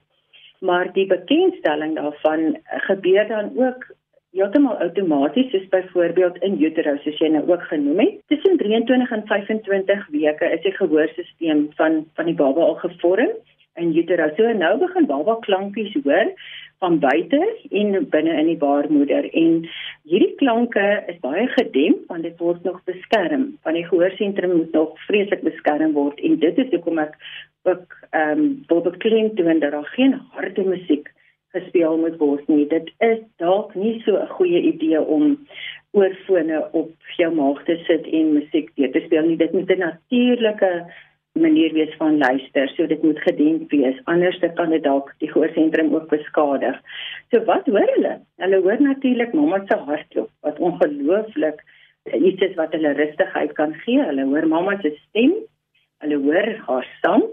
Maar 0.59 0.93
die 0.93 1.07
bekendstelling 1.07 1.95
daarvan 1.95 2.41
uh, 2.41 2.57
gebeur 2.65 3.29
dan 3.29 3.53
ook 3.57 3.87
heeltemal 4.33 4.77
outomaties, 4.77 5.51
soos 5.51 5.69
byvoorbeeld 5.69 6.37
in 6.43 6.63
utero 6.63 6.97
soos 6.97 7.19
jy 7.19 7.29
nou 7.29 7.45
ook 7.51 7.63
genoem 7.63 7.99
het. 7.99 8.21
Tussen 8.27 8.57
23 8.57 9.11
en 9.11 9.27
25 9.27 10.09
weke 10.11 10.51
is 10.51 10.63
die 10.63 10.73
gehoorstelsel 10.73 11.67
van 11.77 12.07
van 12.15 12.25
die 12.25 12.35
baba 12.35 12.61
al 12.61 12.75
gevorm 12.75 13.31
in 13.75 13.97
utero. 13.97 14.31
So 14.37 14.53
nou 14.53 14.79
begin 14.79 15.07
baba 15.07 15.37
klankies 15.41 15.97
hoor 16.03 16.33
van 16.79 16.99
buite 16.99 17.41
en 17.71 18.09
binne 18.11 18.35
in 18.41 18.47
die 18.47 18.57
baarmoeder. 18.57 19.29
En 19.33 19.69
hierdie 20.03 20.35
klanke 20.41 21.03
is 21.07 21.19
baie 21.21 21.47
gedemp 21.57 22.07
want 22.09 22.23
dit 22.23 22.39
word 22.39 22.63
nog 22.63 22.81
beskerm. 22.85 23.57
Want 23.63 23.77
die 23.77 23.87
gehoorsentrum 23.87 24.57
moet 24.57 24.73
nog 24.73 24.95
vreeslik 25.07 25.43
beskerm 25.43 25.93
word. 25.93 26.21
En 26.21 26.39
dit 26.39 26.59
is 26.59 26.71
hoekom 26.71 26.99
ek 26.99 27.19
ook 27.65 27.99
ehm 28.11 28.39
um, 28.39 28.65
wil 28.69 28.81
beklem 28.81 29.35
toe 29.35 29.49
en 29.49 29.61
daar 29.61 29.85
geen 29.97 30.19
harde 30.37 30.65
musiek 30.65 31.13
gespeel 31.55 31.97
moet 31.99 32.19
word 32.19 32.49
nie. 32.49 32.67
Dit 32.69 32.91
is 32.99 33.23
dalk 33.43 33.75
nie 33.75 34.01
so 34.05 34.19
'n 34.19 34.35
goeie 34.37 34.61
idee 34.73 35.01
om 35.01 35.39
oorfone 35.91 36.69
op 36.73 36.93
jou 37.17 37.35
maag 37.35 37.65
te 37.65 37.77
sit 37.87 38.07
en 38.07 38.33
musiek 38.33 38.71
te 38.75 39.03
speel 39.07 39.27
nie. 39.27 39.37
Dit 39.37 39.53
moet 39.53 39.71
'n 39.71 39.79
natuurlike 39.79 40.73
manier 41.35 41.73
wees 41.73 41.95
van 41.99 42.19
luister, 42.19 42.69
so 42.69 42.87
dit 42.87 43.03
moet 43.03 43.19
gedemp 43.19 43.71
wees. 43.71 44.01
Anders 44.05 44.39
kan 44.55 44.71
dit 44.71 44.83
dalk 44.83 45.15
die 45.19 45.31
gehoorsentrum 45.31 45.95
ook 45.95 46.09
beskadig. 46.09 46.77
So 47.31 47.43
wat 47.49 47.67
hoor 47.67 47.91
hulle? 47.95 48.19
Hulle 48.43 48.61
hoor 48.63 48.83
natuurlik 48.83 49.33
mamma 49.35 49.63
se 49.67 49.77
hartklop 49.77 50.31
wat 50.47 50.59
ongelooflik 50.59 51.65
iets 52.13 52.43
is 52.43 52.55
wat 52.55 52.73
hulle 52.73 52.93
rustigheid 52.93 53.53
kan 53.59 53.75
gee. 53.85 54.03
Hulle 54.03 54.29
hoor 54.31 54.47
mamma 54.49 54.79
se 54.81 54.95
stem. 55.09 55.35
Hulle 56.05 56.21
hoor 56.23 56.55
haar 56.67 56.87
sang 57.03 57.25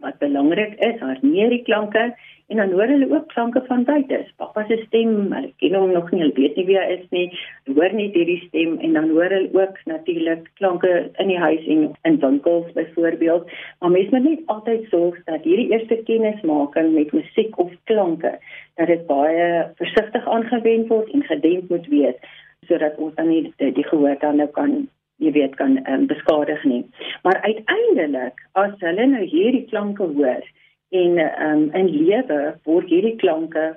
wat 0.00 0.18
belangrik 0.18 0.78
is, 0.80 1.00
haar 1.00 1.18
neerie 1.20 1.62
klanke 1.62 2.14
en 2.50 2.58
dan 2.58 2.72
hoor 2.74 2.90
hulle 2.90 3.06
ook 3.10 3.28
klanke 3.30 3.62
van 3.66 3.84
buite. 3.84 4.18
Pappa 4.36 4.64
se 4.66 4.76
stem, 4.86 5.10
hulle 5.32 5.52
ken 5.62 5.74
hom 5.78 5.92
nog 5.94 6.10
nie, 6.10 6.22
hulle 6.24 6.34
weet 6.34 6.56
nie 6.58 6.64
wie 6.66 6.78
hy 6.78 6.86
is 6.96 7.04
nie. 7.14 7.26
Hulle 7.68 7.76
hoor 7.78 7.94
net 7.94 8.16
hierdie 8.18 8.40
stem 8.48 8.72
en 8.82 8.98
dan 8.98 9.06
hoor 9.14 9.30
hulle 9.30 9.50
ook 9.54 9.78
natuurlik 9.92 10.48
klanke 10.58 10.92
in 11.22 11.30
die 11.30 11.38
huis 11.38 11.68
en 11.74 11.86
in 12.10 12.18
winkels 12.24 12.72
byvoorbeeld. 12.74 13.46
Maar 13.78 13.94
mens 13.94 14.10
moet 14.10 14.26
net 14.26 14.42
altyd 14.54 14.88
sorg 14.90 15.18
dat 15.30 15.46
hierdie 15.46 15.70
eerste 15.70 16.02
kennismaking 16.10 16.92
met 16.98 17.14
musiek 17.14 17.58
of 17.58 17.70
klanke 17.92 18.34
dat 18.74 18.86
dit 18.90 19.06
baie 19.06 19.50
versigtig 19.78 20.26
aangewend 20.28 20.88
word 20.90 21.10
en 21.14 21.26
gedemp 21.30 21.70
moet 21.70 21.86
wees 21.94 22.38
sodat 22.66 22.98
ons 22.98 23.14
dan 23.14 23.30
nie 23.30 23.42
die, 23.46 23.72
die 23.78 23.86
gehoor 23.86 24.18
dan 24.20 24.42
nou 24.42 24.48
kan 24.54 24.74
jy 25.20 25.32
weet 25.36 25.54
kan 25.60 25.78
um, 25.84 26.06
beskadig 26.08 26.62
nie. 26.64 26.82
Maar 27.22 27.40
uiteindelik 27.44 28.40
as 28.58 28.74
hulle 28.82 29.06
nou 29.06 29.22
hierdie 29.22 29.66
klanke 29.68 30.08
hoor 30.16 30.42
en 30.90 31.18
um, 31.18 31.62
in 31.74 31.88
lewe 31.94 32.40
word 32.64 32.88
hierdie 32.90 33.16
klanke 33.22 33.74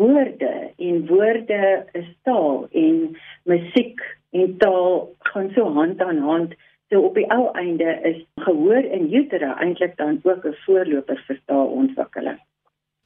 woorde 0.00 0.52
en 0.76 1.06
woorde 1.08 1.60
is 1.92 2.08
taal 2.28 2.66
en 2.72 3.16
musiek 3.48 4.00
en 4.30 4.56
taal 4.58 5.14
gaan 5.30 5.50
so 5.54 5.68
hand 5.78 6.00
aan 6.00 6.18
hand 6.18 6.56
so 6.90 7.00
op 7.08 7.16
die 7.18 7.26
ou 7.34 7.48
einde 7.58 7.96
is 8.08 8.20
gehoor 8.48 8.84
in 8.98 9.08
utero 9.20 9.54
eintlik 9.54 9.96
dan 9.96 10.20
ook 10.22 10.44
'n 10.44 10.58
voorloper 10.64 11.22
vir 11.26 11.40
taalontwikkeling. 11.44 12.40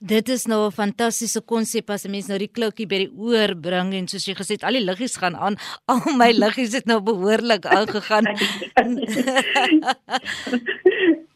Dit 0.01 0.31
is 0.33 0.47
nou 0.49 0.67
'n 0.67 0.73
fantastiese 0.73 1.43
konsep 1.45 1.91
as 1.91 2.07
'n 2.07 2.11
mens 2.11 2.27
nou 2.27 2.39
die 2.39 2.49
kloutjie 2.49 2.87
by 2.87 2.99
die 3.05 3.13
oor 3.19 3.55
bring 3.55 3.93
en 3.93 4.09
soos 4.09 4.25
jy 4.25 4.35
gesê 4.35 4.57
het 4.57 4.65
al 4.65 4.73
die 4.73 4.85
liggies 4.85 5.17
gaan 5.17 5.37
aan. 5.37 5.57
Al 5.93 6.01
my 6.17 6.33
liggies 6.33 6.73
het 6.73 6.87
nou 6.87 7.01
behoorlik 7.01 7.67
aangegaan. 7.67 8.25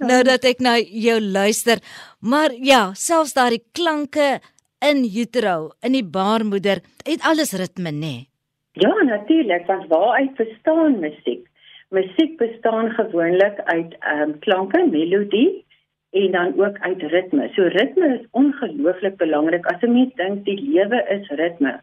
nou 0.09 0.23
dat 0.23 0.45
ek 0.45 0.61
nou 0.61 0.81
jou 0.81 1.21
luister. 1.21 1.79
Maar 2.21 2.53
ja, 2.57 2.95
selfs 2.95 3.35
daardie 3.35 3.65
klanke 3.73 4.41
in 4.81 5.05
utero, 5.05 5.73
in 5.83 5.93
die 5.93 6.05
baarmoeder, 6.05 6.81
het 7.05 7.21
alles 7.21 7.53
ritme, 7.53 7.91
nê? 7.91 8.01
Nee. 8.01 8.29
Ja, 8.73 8.95
natuurlik, 9.03 9.67
want 9.67 9.89
waaruit 9.89 10.35
bestaan 10.35 11.01
musiek? 11.01 11.47
Musiek 11.91 12.39
bestaan 12.39 12.91
gewoonlik 12.91 13.61
uit 13.65 13.97
ehm 14.01 14.21
um, 14.21 14.39
klanke, 14.39 14.89
melodie 14.91 15.65
en 16.15 16.31
dan 16.31 16.53
ook 16.57 16.79
uit 16.79 17.03
ritme. 17.03 17.49
So 17.55 17.63
ritme 17.63 18.07
is 18.19 18.27
ongelooflik 18.31 19.17
belangrik 19.17 19.67
as 19.67 19.83
'n 19.83 19.93
mens 19.93 20.15
dink 20.15 20.45
die 20.45 20.61
lewe 20.61 21.05
is 21.17 21.29
ritme. 21.29 21.81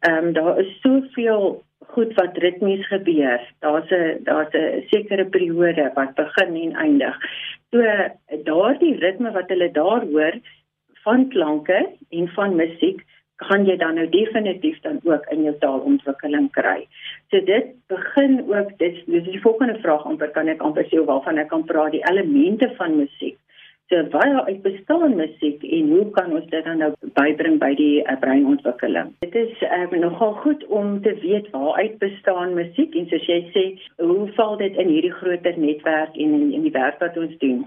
Ehm 0.00 0.24
um, 0.24 0.32
daar 0.32 0.58
is 0.58 0.80
soveel 0.80 1.62
goed 1.78 2.14
wat 2.14 2.36
ritmies 2.36 2.86
gebeur. 2.86 3.40
Daar's 3.60 3.90
'n 3.90 4.18
daar's 4.24 4.52
'n 4.52 4.84
sekere 4.90 5.24
periode 5.24 5.90
wat 5.94 6.14
begin 6.14 6.54
en 6.64 6.74
eindig. 6.74 7.16
So 7.70 7.78
daardie 8.44 8.96
ritme 8.98 9.30
wat 9.30 9.48
hulle 9.48 9.70
daar 9.70 10.02
hoor 10.12 10.34
van 11.04 11.28
klanke 11.28 11.88
en 12.10 12.28
van 12.28 12.54
musiek 12.56 13.04
kan 13.36 13.66
jy 13.66 13.76
dan 13.76 13.94
nou 13.94 14.08
definitief 14.08 14.80
dan 14.80 15.00
ook 15.02 15.26
in 15.30 15.42
jou 15.42 15.54
taalontwikkeling 15.58 16.50
kry. 16.50 16.86
So 17.30 17.40
dit 17.40 17.66
begin 17.86 18.40
ook 18.50 18.78
dis 18.78 19.04
dis 19.06 19.24
die 19.24 19.40
volgende 19.40 19.78
vraag 19.78 20.04
amper 20.04 20.30
kan 20.30 20.48
ek 20.48 20.62
amper 20.62 20.84
sê 20.90 21.04
waarvan 21.04 21.38
ek 21.38 21.48
kan 21.48 21.64
praat 21.64 21.92
die 21.94 22.04
elemente 22.10 22.72
van 22.76 22.96
musiek. 22.96 23.38
So 23.88 24.02
baie 24.12 24.40
uit 24.44 24.58
bestaan 24.62 25.14
musiek 25.16 25.62
en 25.64 25.86
hoe 25.88 26.10
kan 26.12 26.32
ons 26.36 26.48
dit 26.52 26.64
dan 26.64 26.82
nou 26.82 26.90
bybring 27.16 27.54
by 27.56 27.70
die 27.78 28.02
uh, 28.02 28.18
breinontwikkeling? 28.20 29.14
Dit 29.24 29.38
is 29.40 29.62
um, 29.64 29.94
nogal 30.02 30.34
goed 30.42 30.66
om 30.66 30.98
te 31.06 31.14
weet 31.22 31.48
waar 31.54 31.78
uit 31.80 31.94
bestaan 32.02 32.52
musiek 32.58 32.98
en 33.00 33.08
soos 33.08 33.24
jy 33.30 33.38
sê, 33.54 33.62
hoe 34.04 34.26
val 34.36 34.58
dit 34.60 34.76
in 34.76 34.92
hierdie 34.92 35.14
groter 35.22 35.56
netwerk 35.56 36.20
en 36.20 36.36
in, 36.36 36.52
in 36.58 36.68
die 36.68 36.74
werk 36.76 37.00
wat 37.00 37.16
ons 37.16 37.32
doen? 37.40 37.64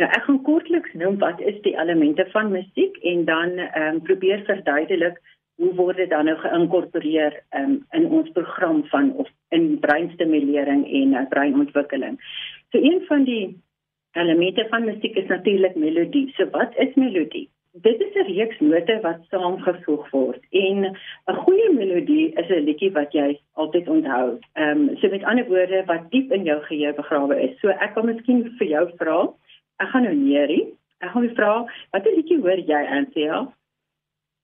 Nou 0.00 0.08
ek 0.08 0.24
gaan 0.30 0.40
kortliks 0.48 0.96
noem 1.04 1.20
wat 1.20 1.44
is 1.52 1.60
die 1.68 1.76
elemente 1.76 2.24
van 2.32 2.48
musiek 2.56 2.96
en 3.12 3.28
dan 3.28 3.60
um, 3.68 4.00
probeer 4.08 4.46
verduidelik 4.48 5.20
hoe 5.60 5.74
word 5.76 6.00
dit 6.00 6.08
dan 6.08 6.30
nou 6.32 6.38
geïnkorporeer 6.48 7.42
um, 7.60 7.80
in 7.92 8.08
ons 8.08 8.32
program 8.32 8.86
van 8.88 9.12
of 9.20 9.28
in 9.52 9.74
breinstimulering 9.84 10.88
en 10.88 11.16
uh, 11.20 11.28
breinontwikkeling. 11.28 12.16
So 12.72 12.80
een 12.80 13.04
van 13.04 13.28
die 13.28 13.58
elemente 14.18 14.66
van 14.70 14.84
musiek 14.84 15.16
is 15.16 15.26
natuurlik 15.26 15.74
melodie. 15.74 16.32
So 16.36 16.50
wat 16.50 16.76
is 16.76 16.94
melodie? 16.94 17.50
Dit 17.72 18.00
is 18.00 18.14
'n 18.14 18.26
reeks 18.26 18.60
note 18.60 18.98
wat 19.02 19.18
saamgevoeg 19.30 20.10
word 20.10 20.42
en 20.50 20.96
'n 21.26 21.40
goeie 21.44 21.72
melodie 21.72 22.32
is 22.32 22.48
'n 22.48 22.64
liedjie 22.68 22.92
wat 22.92 23.12
jy 23.12 23.38
altyd 23.52 23.88
onthou. 23.88 24.38
Ehm 24.52 24.88
um, 24.88 24.96
so 24.96 25.08
met 25.08 25.24
ander 25.24 25.46
woorde 25.46 25.82
wat 25.86 26.10
diep 26.10 26.32
in 26.32 26.44
jou 26.44 26.62
geheue 26.62 26.94
begrawe 26.94 27.42
is. 27.42 27.60
So 27.60 27.68
ek 27.68 27.94
wil 27.94 28.04
miskien 28.04 28.54
vir 28.58 28.66
jou 28.66 28.90
vra. 28.96 29.28
Ek 29.76 29.88
gaan 29.88 30.02
nou 30.02 30.14
neerie. 30.14 30.74
Ek 30.98 31.10
gaan 31.10 31.34
vra 31.34 31.66
watter 31.90 32.16
liedjie 32.16 32.40
hoor 32.40 32.58
jy 32.58 32.86
aan 32.86 33.06
Sia? 33.12 33.52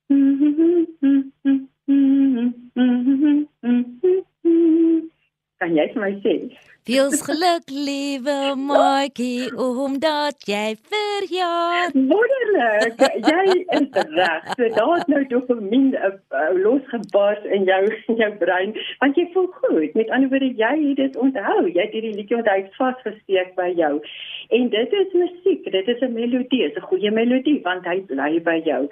Kan 5.62 5.76
jy 5.78 5.86
vir 5.92 6.02
my 6.02 6.14
sê? 6.24 6.38
Feels 6.84 7.22
geluk 7.24 7.70
liewe 7.72 8.54
maatjie 8.60 9.46
omdat 9.56 10.42
jy 10.44 10.74
verjaar. 10.90 11.94
Wonderlik. 11.94 12.98
Jy 13.24 13.44
is 13.78 13.86
reg. 14.18 14.50
So 14.58 14.68
daar's 14.74 15.06
nou 15.08 15.22
dopamien 15.30 15.94
uh, 15.96 16.10
losgebars 16.58 17.46
in 17.56 17.64
jou 17.70 17.78
in 18.12 18.20
jou 18.20 18.28
brein 18.42 18.74
want 19.00 19.16
jy 19.16 19.24
voel 19.36 19.46
goed. 19.62 19.94
Met 19.96 20.12
ander 20.12 20.28
woorde 20.34 20.50
jy 20.58 20.74
het 20.82 21.00
dit 21.00 21.16
onthou. 21.26 21.62
Jy 21.70 21.86
het 21.86 21.96
hierdie 21.96 22.12
liedjie 22.18 22.36
onthou 22.42 22.58
vasgesteek 22.76 23.54
by 23.56 23.70
jou. 23.78 23.94
En 24.58 24.68
dit 24.74 24.98
is 25.00 25.16
musiek. 25.22 25.70
Dit 25.78 25.88
is 25.94 26.02
'n 26.04 26.12
melodie, 26.18 26.66
'n 26.68 26.84
goeie 26.90 27.14
melodie 27.20 27.62
want 27.64 27.88
hy 27.88 28.02
bly 28.12 28.42
by 28.50 28.58
jou. 28.68 28.82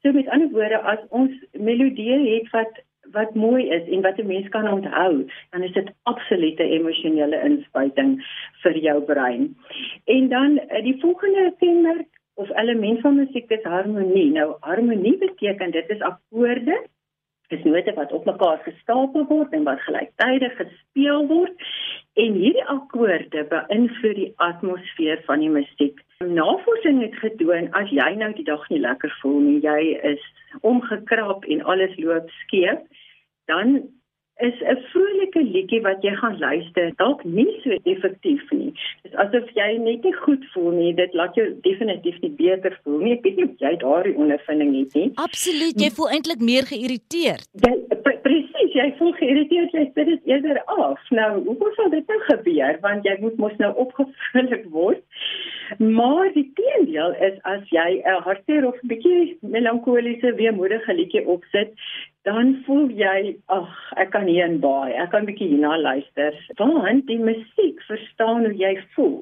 So 0.00 0.12
met 0.16 0.32
ander 0.32 0.48
woorde 0.56 0.80
as 0.94 1.04
ons 1.10 1.36
melodie 1.52 2.16
het 2.16 2.48
wat 2.56 2.80
wat 3.12 3.34
mooi 3.34 3.68
is 3.68 3.88
en 3.88 4.02
wat 4.02 4.18
'n 4.18 4.26
mens 4.26 4.48
kan 4.48 4.68
onthou, 4.72 5.26
dan 5.50 5.62
is 5.62 5.72
dit 5.72 5.92
absolute 6.02 6.62
emosionele 6.62 7.42
inspuiting 7.42 8.10
vir 8.62 8.78
jou 8.78 9.02
brein. 9.02 9.56
En 10.04 10.28
dan 10.28 10.58
eh, 10.58 10.82
die 10.82 11.00
volgende 11.00 11.54
kenmerk 11.58 12.08
of 12.34 12.50
element 12.56 13.00
van 13.00 13.16
musiek 13.16 13.50
is 13.50 13.62
harmonie. 13.62 14.32
Nou 14.32 14.56
harmonie 14.60 15.18
beteken 15.18 15.70
dit 15.70 15.88
is 15.88 16.00
akkoorde 16.00 16.80
dis 17.52 17.64
note 17.68 17.92
wat 17.94 18.12
op 18.12 18.24
mekaar 18.24 18.60
gestapel 18.64 19.26
word 19.28 19.52
en 19.56 19.66
wat 19.68 19.80
gelyktydig 19.86 20.54
gespeel 20.60 21.26
word 21.28 21.66
en 22.22 22.36
hierdie 22.40 22.64
akkoorde 22.74 23.44
beïnvloed 23.50 24.18
die 24.18 24.30
atmosfeer 24.46 25.22
van 25.28 25.40
die 25.44 25.50
musiek. 25.52 26.00
Navorsing 26.24 27.00
het 27.04 27.16
getoon 27.20 27.70
as 27.78 27.92
jy 27.92 28.08
nou 28.20 28.30
die 28.36 28.46
dag 28.48 28.64
nie 28.72 28.80
lekker 28.84 29.12
voel 29.20 29.40
nie, 29.46 29.60
jy 29.64 29.96
is 30.12 30.24
omgekrap 30.60 31.46
en 31.48 31.64
alles 31.74 31.96
loop 32.00 32.28
skeef, 32.42 32.80
dan 33.50 33.82
is 34.42 34.54
'n 34.60 34.78
vrolike 34.90 35.42
liedjie 35.54 35.80
wat 35.80 36.02
jy 36.02 36.14
gaan 36.20 36.38
luister 36.38 36.92
dalk 36.96 37.24
nie 37.24 37.60
so 37.62 37.70
effektief 37.92 38.50
nie. 38.50 38.72
Dis 39.02 39.14
asof 39.24 39.50
jy 39.54 39.78
net 39.78 40.02
nie 40.04 40.14
goed 40.24 40.44
voel 40.52 40.70
nie. 40.70 40.94
Dit 40.94 41.14
laat 41.14 41.34
jou 41.34 41.46
definitief 41.60 42.20
nie 42.20 42.30
beter 42.30 42.80
voel 42.82 42.98
nie. 42.98 43.12
Ek 43.12 43.22
weet 43.22 43.36
nie 43.36 43.44
of 43.44 43.56
jy 43.58 43.76
daardie 43.76 44.16
ondervinding 44.16 44.72
het 44.78 44.94
nie. 44.94 45.10
Absoluut, 45.14 45.80
jy 45.80 45.90
voel 45.90 46.08
eintlik 46.08 46.40
meer 46.40 46.64
geïrriteerd. 46.72 47.48
Jy 47.52 47.74
presies, 48.24 48.74
jy 48.74 48.88
voel 48.98 49.12
geïrriteerd, 49.18 49.72
jy 49.72 49.84
sit 49.94 50.06
dit 50.10 50.30
eerder 50.30 50.62
af. 50.64 51.00
Nou, 51.10 51.30
hoe 51.44 51.72
sou 51.76 51.88
dit 51.90 52.06
nou 52.08 52.20
gebeur? 52.28 52.78
Want 52.84 53.04
jy 53.08 53.16
moet 53.20 53.36
mos 53.42 53.56
nou 53.62 53.72
opgevullig 53.84 54.64
word. 54.74 55.02
Maar 55.78 56.32
die 56.34 56.48
teendeel 56.58 57.14
is 57.28 57.38
as 57.48 57.62
jy 57.70 58.02
'n 58.04 58.22
hartseer 58.28 58.66
of 58.66 58.76
'n 58.82 58.88
bietjie 58.88 59.38
melankoliese 59.40 60.34
weemoedige 60.34 60.94
liedjie 60.94 61.26
opsit, 61.26 61.72
dan 62.22 62.54
voel 62.66 62.90
jy 62.94 63.34
ag 63.50 63.70
ek 63.98 64.12
kan 64.14 64.28
hier 64.30 64.46
in 64.46 64.60
baie 64.62 64.94
ek 64.94 65.10
kan 65.14 65.26
bietjie 65.26 65.48
hierna 65.52 65.74
luister 65.80 66.36
want 66.60 67.06
die 67.08 67.18
musiek 67.18 67.82
verstaan 67.88 68.46
hoe 68.46 68.54
jy 68.60 68.76
voel 68.96 69.16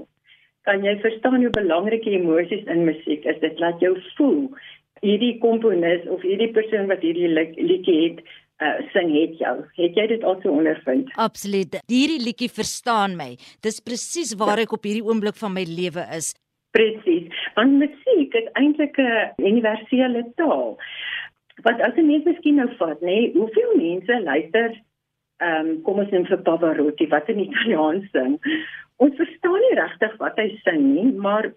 kan 0.68 0.84
jy 0.84 0.96
verstaan 1.04 1.40
hoe 1.40 1.54
belangrike 1.56 2.12
emosies 2.18 2.68
in 2.74 2.84
musiek 2.88 3.24
is 3.32 3.40
dit 3.44 3.64
laat 3.64 3.80
jou 3.84 3.94
voel 4.18 4.42
hierdie 5.06 5.38
komponis 5.40 6.04
of 6.12 6.24
hierdie 6.26 6.52
persoon 6.56 6.92
wat 6.92 7.04
hierdie 7.06 7.32
liedjie 7.32 7.98
het 8.02 8.20
uh, 8.60 8.76
sing 8.92 9.12
het 9.14 9.38
jou. 9.40 9.56
Het 9.78 9.96
jy 9.98 10.06
dit 10.14 10.24
also 10.24 10.52
ondervind? 10.52 11.10
Absoluut. 11.16 11.80
Hierdie 11.90 12.20
liedjie 12.22 12.50
verstaan 12.52 13.16
my. 13.16 13.34
Dis 13.66 13.80
presies 13.80 14.34
waar 14.40 14.60
ja. 14.60 14.68
ek 14.68 14.76
op 14.76 14.84
hierdie 14.88 15.06
oomblik 15.06 15.38
van 15.40 15.56
my 15.56 15.64
lewe 15.68 16.06
is. 16.16 16.32
Presies. 16.76 17.32
Want 17.56 17.80
musiek 17.82 18.34
is 18.38 18.52
eintlik 18.60 18.98
'n 18.98 19.32
universele 19.42 20.22
taal. 20.36 20.78
Wat 21.66 21.80
as 21.80 21.96
'n 21.96 22.06
mens 22.06 22.24
miskien 22.24 22.56
nou 22.56 22.70
vat, 22.78 23.00
nê, 23.00 23.06
nee, 23.06 23.32
hoeveel 23.34 23.76
mense 23.76 24.22
luister 24.22 24.78
ehm 25.40 25.68
um, 25.68 25.82
kom 25.82 25.98
ons 26.02 26.10
neem 26.12 26.26
vir 26.28 26.42
Pavarotti 26.44 27.06
wat 27.08 27.28
in 27.32 27.40
Italiaans 27.40 28.10
sing. 28.12 28.36
Ons 29.00 29.16
verstaan 29.16 29.60
nie 29.64 29.76
regtig 29.78 30.16
wat 30.20 30.36
hy 30.36 30.48
sing 30.64 30.82
nie, 30.94 31.12
maar 31.12 31.48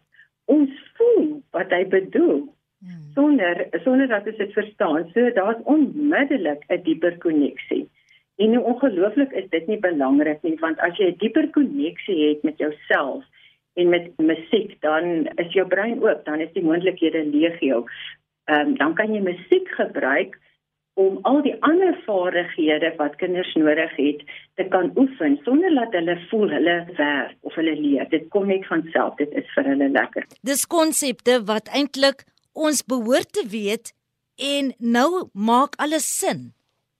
ons 0.45 0.71
voel 0.97 1.41
wat 1.51 1.71
hy 1.75 1.83
bedoel. 1.91 2.45
Hmm. 2.83 3.11
Sonder 3.15 3.67
sonder 3.83 4.07
dat 4.07 4.25
ons 4.27 4.37
dit 4.37 4.53
verstaan. 4.53 5.09
So 5.13 5.31
daar's 5.39 5.61
onmiddellik 5.63 6.63
'n 6.67 6.81
dieper 6.83 7.17
koneksie. 7.17 7.89
En 8.35 8.55
hoe 8.55 8.63
ongelooflik 8.63 9.31
is 9.31 9.49
dit 9.49 9.67
nie 9.67 9.79
belangrik 9.79 10.41
nie, 10.41 10.57
want 10.59 10.79
as 10.79 10.97
jy 10.97 11.05
'n 11.11 11.17
dieper 11.17 11.49
koneksie 11.49 12.27
het 12.27 12.43
met 12.43 12.57
jouself 12.57 13.23
en 13.73 13.89
met 13.89 14.11
musiek, 14.17 14.81
dan 14.81 15.29
is 15.35 15.53
jou 15.53 15.67
brein 15.67 16.03
oop, 16.03 16.25
dan 16.25 16.39
is 16.39 16.51
die 16.53 16.63
moontlikhede 16.63 17.25
legio. 17.25 17.85
Ehm 18.45 18.67
um, 18.67 18.77
dan 18.77 18.93
kan 18.93 19.13
jy 19.13 19.21
musiek 19.21 19.69
gebruik 19.69 20.39
om 20.93 21.17
al 21.21 21.41
die 21.41 21.55
ander 21.65 21.95
vaardighede 22.05 22.93
wat 22.97 23.15
kinders 23.15 23.53
nodig 23.53 23.95
het 23.95 24.21
te 24.59 24.65
kan 24.69 24.91
oefen 24.97 25.39
sonder 25.43 25.73
dat 25.75 25.95
hulle 25.97 26.17
voel 26.29 26.49
hulle 26.49 26.75
werk 26.97 27.35
of 27.41 27.55
hulle 27.55 27.75
leer. 27.79 28.09
Dit 28.09 28.27
kom 28.29 28.47
net 28.47 28.67
van 28.67 28.85
self, 28.91 29.15
dit 29.15 29.31
is 29.31 29.47
vir 29.55 29.71
hulle 29.71 29.89
lekker. 29.89 30.27
Dis 30.41 30.67
konsepte 30.67 31.39
wat 31.49 31.71
eintlik 31.73 32.25
ons 32.53 32.83
behoort 32.85 33.33
te 33.33 33.45
weet 33.49 33.93
en 34.35 34.73
nou 34.79 35.29
maak 35.33 35.75
alles 35.75 36.07
sin. 36.19 36.53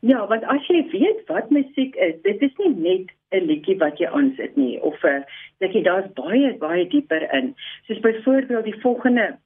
Ja, 0.04 0.26
want 0.28 0.44
as 0.52 0.66
jy 0.68 0.82
weet 0.92 1.22
wat 1.32 1.50
musiek 1.50 1.96
is, 1.96 2.18
dit 2.26 2.42
is 2.42 2.56
nie 2.60 2.74
net 2.76 3.12
'n 3.32 3.46
liedjie 3.48 3.78
wat 3.78 3.98
jy 3.98 4.08
aansit 4.08 4.56
nie 4.58 4.82
of 4.82 5.04
'n 5.04 5.24
dat 5.60 5.74
jy 5.74 5.82
daar's 5.84 6.10
baie 6.14 6.58
baie 6.58 6.88
dieper 6.88 7.24
in. 7.34 7.56
Soos 7.88 8.00
byvoorbeeld 8.00 8.64
die 8.64 8.82
volgende 8.82 9.38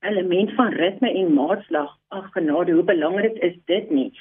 element 0.00 0.52
van 0.52 0.72
ritme 0.72 1.10
en 1.12 1.32
maatslag. 1.32 1.96
Ag 2.08 2.30
genade, 2.32 2.72
hoe 2.72 2.82
belangrik 2.82 3.38
is 3.38 3.56
dit 3.64 3.90
nie? 3.90 4.12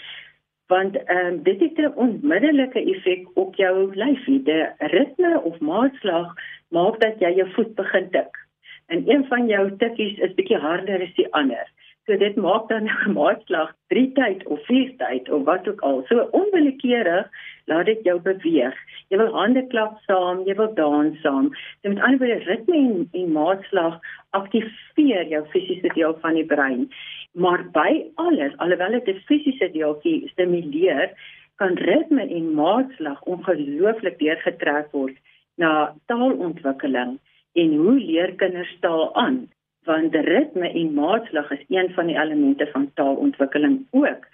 Want 0.67 0.97
ehm 0.97 1.33
um, 1.33 1.43
dit 1.43 1.59
het 1.59 1.77
'n 1.77 1.93
onmiddellike 1.95 2.81
effek 2.93 3.27
op 3.33 3.55
jou 3.55 3.95
lyfie. 3.95 4.43
Die 4.43 4.65
ritme 4.77 5.41
of 5.41 5.59
maatslag 5.59 6.33
maak 6.69 6.99
dat 6.99 7.19
jy 7.19 7.31
jou 7.35 7.49
voet 7.51 7.75
begin 7.75 8.09
tik. 8.09 8.44
En 8.87 9.09
een 9.09 9.25
van 9.25 9.47
jou 9.47 9.75
tikkies 9.77 10.17
is 10.17 10.33
bietjie 10.37 10.57
harder 10.61 11.01
as 11.01 11.15
die 11.17 11.27
ander. 11.33 11.65
So 12.05 12.17
dit 12.21 12.35
maak 12.37 12.67
dan 12.69 12.85
'n 12.89 13.13
maatslag 13.17 13.73
3 13.93 14.11
tyd 14.13 14.45
of 14.45 14.65
4 14.65 14.91
tyd 14.97 15.29
of 15.29 15.43
wat 15.43 15.67
ook 15.67 15.81
al. 15.81 16.03
So 16.09 16.27
onwillekeurig 16.39 17.29
laat 17.65 17.85
dit 17.85 18.03
jou 18.03 18.19
beweeg. 18.21 18.75
Jy 19.09 19.17
wil 19.17 19.33
hande 19.33 19.67
klap 19.67 19.97
saam, 20.05 20.43
jy 20.45 20.55
wil 20.55 20.73
dans 20.73 21.21
saam. 21.21 21.49
Dit 21.81 21.93
met 21.93 22.03
ander 22.03 22.19
woorde 22.19 22.43
ritme 22.51 22.75
en, 22.77 23.09
en 23.11 23.31
maatslag 23.31 23.99
aktiveer 24.29 25.27
jou 25.33 25.45
fisiese 25.49 25.93
deel 25.93 26.17
van 26.21 26.33
die 26.33 26.45
brein. 26.45 26.89
Maar 27.33 27.65
by 27.71 28.05
alles, 28.15 28.57
alhoewel 28.57 28.99
dit 28.99 29.15
'n 29.15 29.25
fisiese 29.25 29.71
deeltjie 29.71 30.29
stimuleer, 30.29 31.09
kan 31.55 31.73
ritme 31.73 32.21
en 32.21 32.53
maatslag 32.53 33.21
ongelooflik 33.23 34.19
deurgetrek 34.19 34.91
word 34.91 35.17
na 35.55 35.95
taalontwikkeling 36.05 37.19
en 37.55 37.75
hoe 37.75 37.99
leer 37.99 38.35
kinders 38.35 38.77
taal 38.79 39.15
aan 39.15 39.45
want 39.85 40.15
ritme 40.15 40.69
en 40.69 40.93
maatslag 40.93 41.51
is 41.51 41.65
een 41.69 41.91
van 41.93 42.07
die 42.07 42.17
elemente 42.17 42.67
van 42.71 42.91
taalontwikkeling 42.93 43.85
ook. 43.91 44.25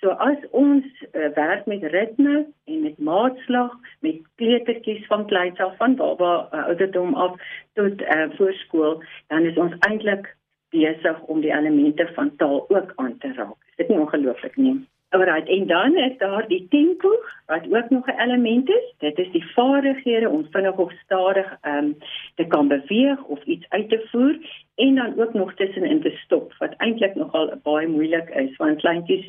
So 0.00 0.08
as 0.08 0.36
ons 0.50 0.84
uh, 1.12 1.30
werk 1.34 1.66
met 1.66 1.82
ritme 1.82 2.46
en 2.64 2.82
met 2.82 2.98
maatslag 2.98 3.72
met 4.00 4.20
kleutertjies 4.36 5.06
van 5.06 5.26
kleins 5.26 5.58
af 5.58 5.76
van 5.76 5.96
baba 5.96 6.48
uh, 6.52 6.64
ouderdom 6.64 7.14
af 7.14 7.40
tot 7.72 8.00
uh, 8.00 8.28
voorskool, 8.36 9.02
dan 9.26 9.42
is 9.42 9.58
ons 9.58 9.74
eintlik 9.88 10.36
besig 10.70 11.20
om 11.32 11.40
die 11.40 11.50
elemente 11.52 12.06
van 12.14 12.36
taal 12.36 12.68
ook 12.68 12.92
aan 12.94 13.18
te 13.18 13.32
raak. 13.32 13.56
Dit 13.76 13.88
is 13.88 13.94
nie 13.94 14.04
ongelooflik 14.04 14.56
nie. 14.56 14.76
Alright, 15.10 15.48
en 15.48 15.66
dan 15.66 15.96
is 15.96 16.16
daar 16.18 16.48
die 16.48 16.66
tempo 16.68 17.10
wat 17.46 17.64
ook 17.72 17.90
nog 17.90 18.06
'n 18.06 18.20
element 18.20 18.68
is. 18.68 18.94
Dit 18.98 19.18
is 19.18 19.30
die 19.30 19.46
vaardighede 19.52 20.28
om 20.28 20.46
vinnig 20.50 20.76
of 20.76 20.92
stadig 20.92 21.56
ehm 21.60 21.84
um, 21.84 21.96
te 22.38 22.46
kan 22.54 22.68
beweeg 22.70 23.22
of 23.34 23.44
iets 23.44 23.66
uit 23.68 23.88
te 23.88 23.98
voer 24.10 24.36
en 24.74 24.94
dan 24.94 25.20
ook 25.20 25.32
nog 25.34 25.54
tussenin 25.54 26.00
te 26.02 26.12
stop 26.24 26.54
wat 26.58 26.76
eintlik 26.84 27.14
nogal 27.18 27.50
baie 27.62 27.88
moeilik 27.88 28.28
is 28.42 28.56
want 28.56 28.78
kleintjies 28.84 29.26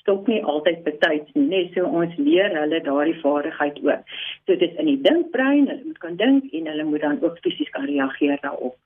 stop 0.00 0.28
nie 0.28 0.40
altyd 0.52 0.82
betyds 0.84 1.32
nie, 1.36 1.46
net 1.48 1.74
so 1.76 1.88
ons 2.00 2.16
leer 2.18 2.52
hulle 2.56 2.80
daardie 2.84 3.18
vaardigheid 3.20 3.80
ook. 3.84 4.14
So 4.46 4.56
dit 4.56 4.64
is 4.68 4.78
in 4.82 4.88
die 4.88 5.00
dinkbrein, 5.04 5.68
hulle 5.68 5.86
moet 5.86 6.00
kan 6.04 6.16
dink 6.20 6.52
en 6.56 6.70
hulle 6.72 6.86
moet 6.88 7.04
dan 7.04 7.20
ook 7.24 7.38
fisies 7.44 7.70
kan 7.76 7.88
reageer 7.88 8.40
daarop. 8.44 8.76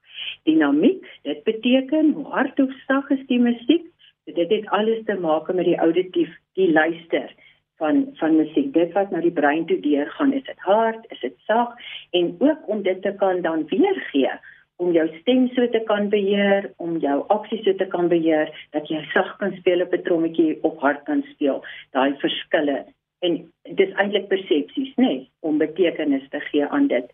Dinamiek, 0.48 1.06
dit 1.26 1.42
beteken 1.46 2.12
hoe 2.18 2.26
hard 2.34 2.60
of 2.60 2.74
sag 2.86 3.10
is 3.14 3.22
die 3.30 3.40
musiek? 3.40 3.86
Dit 4.24 4.50
het 4.50 4.68
alles 4.74 5.02
te 5.06 5.16
maak 5.20 5.50
met 5.52 5.68
die 5.68 5.78
auditief, 5.78 6.30
die 6.58 6.70
luister 6.72 7.30
van 7.76 8.08
van 8.20 8.36
musiek. 8.36 8.72
Dit 8.72 8.92
wat 8.92 9.10
na 9.10 9.20
die 9.20 9.34
brein 9.34 9.66
toe 9.66 9.80
deurgaan, 9.80 10.32
is 10.32 10.44
dit 10.44 10.58
hard, 10.58 11.06
is 11.10 11.20
dit 11.20 11.36
sag 11.46 11.74
en 12.10 12.34
ook 12.38 12.68
om 12.68 12.82
dit 12.82 13.02
te 13.02 13.14
kan 13.18 13.40
dan 13.40 13.66
weergee 13.68 14.34
om 14.76 14.90
jou 14.92 15.06
stem 15.20 15.46
so 15.54 15.68
te 15.70 15.80
kan 15.86 16.08
beheer, 16.10 16.70
om 16.82 16.96
jou 16.98 17.20
aksies 17.30 17.62
so 17.64 17.74
te 17.78 17.86
kan 17.86 18.08
beheer 18.10 18.50
dat 18.74 18.88
jy 18.90 19.04
sag 19.12 19.36
kan 19.38 19.54
speel 19.60 19.82
op 19.82 19.94
'n 19.94 20.02
trommetjie 20.02 20.58
of 20.62 20.78
hard 20.78 21.02
kan 21.04 21.22
speel. 21.32 21.62
Daai 21.92 22.14
verskille 22.18 22.84
en 23.20 23.52
dis 23.62 23.94
eintlik 23.94 24.28
persepsies, 24.28 24.92
nê, 24.96 25.06
nee, 25.06 25.30
om 25.40 25.58
betekenis 25.58 26.28
te 26.30 26.40
gee 26.40 26.66
aan 26.66 26.86
dit. 26.86 27.06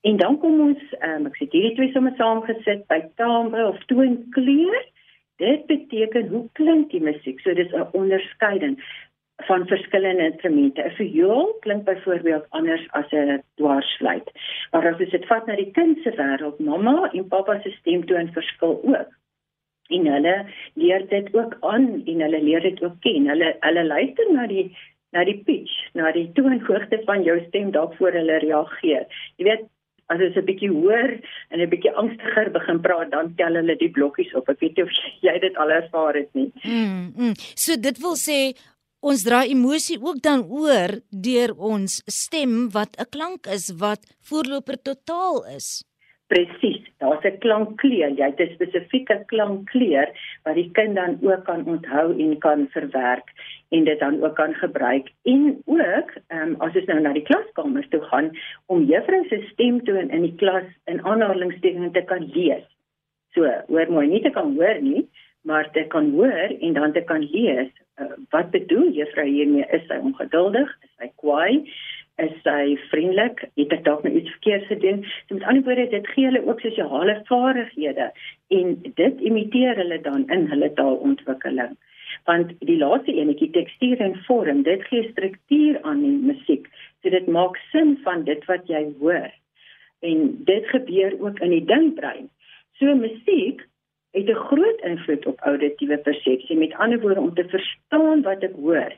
En 0.00 0.16
dan 0.16 0.38
kom 0.38 0.60
ons, 0.60 0.80
um, 1.00 1.26
ek 1.26 1.36
sê 1.36 1.46
hierdie 1.50 1.74
twee 1.74 1.92
sommer 1.92 2.12
saamgesit 2.16 2.86
by 2.88 3.00
timbre 3.16 3.68
of 3.68 3.78
toonkleur. 3.86 4.82
Dit 5.36 5.66
beteken 5.66 6.28
hoe 6.28 6.48
klink 6.52 6.90
die 6.90 7.00
musiek? 7.00 7.40
So 7.40 7.54
dis 7.54 7.72
'n 7.72 7.86
onderskeiding 7.92 8.78
van 9.36 9.66
verskillende 9.66 10.24
instrumente. 10.24 10.82
'n 10.82 10.90
Viool 10.90 11.56
klink 11.60 11.84
byvoorbeeld 11.84 12.46
anders 12.48 12.86
as 12.90 13.10
'n 13.10 13.42
dwarsfluit. 13.54 14.30
Maar 14.70 14.86
as 14.92 14.98
jy 14.98 15.10
dit 15.10 15.26
vat 15.26 15.46
na 15.46 15.56
die 15.56 15.70
kind 15.70 15.98
se 16.02 16.10
wêreld, 16.10 16.58
mamma 16.58 17.10
en 17.12 17.28
pappa 17.28 17.60
se 17.60 17.70
stemtoon 17.70 18.32
verskil 18.32 18.80
ook. 18.84 19.10
En 19.88 20.06
hulle 20.06 20.46
leer 20.74 21.08
dit 21.08 21.34
ook 21.34 21.56
aan 21.60 22.02
en 22.06 22.20
hulle 22.20 22.42
leer 22.42 22.60
dit 22.60 22.82
ook 22.82 23.00
ken. 23.00 23.28
Hulle 23.28 23.56
hulle 23.60 23.84
luister 23.84 24.32
na 24.32 24.46
die 24.46 24.76
na 25.12 25.24
die 25.24 25.42
pitch, 25.44 25.74
na 25.94 26.12
die 26.12 26.32
toonhoogte 26.32 27.02
van 27.04 27.22
jou 27.22 27.44
stem 27.48 27.70
dalk 27.70 27.94
voor 27.94 28.12
hulle 28.12 28.38
reageer. 28.38 29.06
Jy 29.36 29.44
weet 29.44 29.64
As 30.12 30.20
jy 30.20 30.28
'n 30.36 30.44
bietjie 30.44 30.68
hoor 30.68 31.10
en 31.48 31.60
'n 31.60 31.68
bietjie 31.68 31.92
angstiger 31.92 32.50
begin 32.50 32.80
praat, 32.80 33.10
dan 33.10 33.34
tel 33.36 33.54
hulle 33.54 33.76
die 33.76 33.88
blokkies 33.90 34.34
op. 34.34 34.48
Ek 34.48 34.60
weet 34.60 34.76
nie 34.76 34.84
of 34.84 34.90
jy 35.22 35.38
dit 35.38 35.56
al 35.56 35.70
ervaar 35.70 36.14
het 36.14 36.28
nie. 36.34 36.52
Mm, 36.62 37.12
mm. 37.16 37.34
So 37.54 37.80
dit 37.80 37.98
wil 37.98 38.16
sê 38.16 38.52
ons 39.04 39.24
dra 39.26 39.42
emosie 39.44 39.98
ook 40.00 40.22
dan 40.24 40.46
oor 40.48 40.96
deur 41.26 41.52
ons 41.72 42.00
stem 42.08 42.70
wat 42.76 42.96
'n 42.96 43.10
klank 43.16 43.46
is 43.56 43.66
wat 43.82 44.00
voorloper 44.28 44.78
totaal 44.88 45.44
is. 45.56 45.84
Presies, 46.32 46.82
daar's 47.00 47.24
'n 47.24 47.38
klankkleur. 47.44 48.10
Jy 48.18 48.26
het 48.30 48.40
'n 48.40 48.54
spesifieke 48.54 49.16
klankkleur 49.26 50.08
wat 50.44 50.54
die 50.54 50.70
kind 50.70 50.94
dan 50.94 51.18
ook 51.22 51.44
kan 51.44 51.66
onthou 51.66 52.06
en 52.18 52.38
kan 52.38 52.68
verwerk 52.68 53.28
en 53.70 53.84
dit 53.84 53.98
dan 53.98 54.22
ook 54.24 54.34
kan 54.34 54.54
gebruik. 54.54 55.06
En 55.24 55.62
ook, 55.64 56.08
ehm 56.28 56.48
um, 56.48 56.54
as 56.58 56.74
ons 56.74 56.86
nou 56.86 57.00
na 57.00 57.12
die 57.12 57.28
klaskamer 57.30 57.88
toe 57.88 58.00
gaan 58.00 58.30
om 58.66 58.84
juffrou 58.84 59.24
se 59.28 59.46
stemtoon 59.52 60.10
in 60.10 60.22
die 60.22 60.34
klas 60.34 60.68
in 60.84 61.04
aanhalingstekens 61.04 61.92
te 61.92 62.02
kan 62.02 62.30
lees. 62.34 62.64
So, 63.32 63.42
hoor 63.66 63.90
mooi, 63.90 64.06
nie 64.08 64.22
te 64.22 64.30
kan 64.30 64.56
hoor 64.56 64.80
nie, 64.80 65.08
maar 65.42 65.70
te 65.70 65.84
kan 65.88 66.10
hoor 66.10 66.48
en 66.60 66.72
dan 66.72 66.92
te 66.92 67.00
kan 67.00 67.20
lees 67.30 67.70
wat 68.34 68.50
bedoel 68.50 68.90
juffrou 68.92 69.26
hiermee? 69.28 69.66
Is 69.72 69.86
sy 69.88 69.98
ongeduldig? 70.02 70.70
Is 70.82 70.92
sy 70.98 71.10
kwaai? 71.22 71.70
Is 72.22 72.34
sy 72.42 72.74
vriendelik? 72.90 73.44
Het 73.58 73.72
ek 73.74 73.84
dalk 73.86 74.04
nou 74.06 74.12
iets 74.18 74.30
verkeerd 74.36 74.66
gedoen? 74.70 75.02
So 75.26 75.38
met 75.38 75.46
ander 75.50 75.64
woorde 75.66 75.86
dit 75.92 76.10
gee 76.14 76.28
hulle 76.28 76.44
ook 76.46 76.62
sosiale 76.62 77.16
vaardighede 77.30 78.10
en 78.58 78.76
dit 78.84 79.24
imiteer 79.30 79.78
hulle 79.82 80.00
dan 80.06 80.26
in 80.34 80.46
hulle 80.52 80.70
taalontwikkeling. 80.78 81.74
Want 82.28 82.52
die 82.66 82.78
laaste 82.78 83.14
enetjie 83.14 83.50
tekstuur 83.54 84.02
en 84.04 84.18
vorm 84.26 84.62
dit 84.66 84.84
gee 84.90 85.08
struktuur 85.10 85.80
aan 85.82 86.04
die 86.06 86.18
musiek. 86.32 86.68
So 87.02 87.10
dit 87.10 87.26
maak 87.26 87.58
sin 87.72 87.96
van 88.06 88.24
dit 88.28 88.44
wat 88.50 88.70
jy 88.70 88.86
hoor. 89.00 89.30
En 90.04 90.30
dit 90.46 90.70
gebeur 90.70 91.18
ook 91.20 91.42
in 91.42 91.58
die 91.58 91.64
dinkbrein 91.66 92.30
so 92.78 92.94
musiek 92.98 93.62
het 94.14 94.28
'n 94.30 94.44
groot 94.48 94.80
invloed 94.80 95.26
op 95.26 95.40
auditiewe 95.40 95.98
persepsie. 95.98 96.56
Met 96.56 96.74
ander 96.74 97.00
woorde 97.00 97.20
om 97.20 97.34
te 97.34 97.48
verstaan 97.48 98.22
wat 98.22 98.42
ek 98.42 98.54
hoor. 98.54 98.92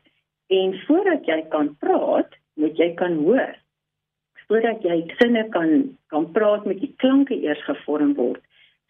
En 0.46 0.81
voordat 0.87 1.24
jy 1.24 1.44
kan 1.48 1.76
praat, 1.79 2.31
moet 2.55 2.76
jy 2.76 2.94
kan 2.94 3.14
hoor. 3.16 3.55
Voordat 4.46 4.83
jy 4.83 5.14
sinne 5.18 5.48
kan 5.48 5.96
kan 6.07 6.31
praat 6.33 6.64
met 6.64 6.81
die 6.81 6.94
klanke 6.96 7.35
eers 7.42 7.64
gevorm 7.64 8.14
word 8.14 8.42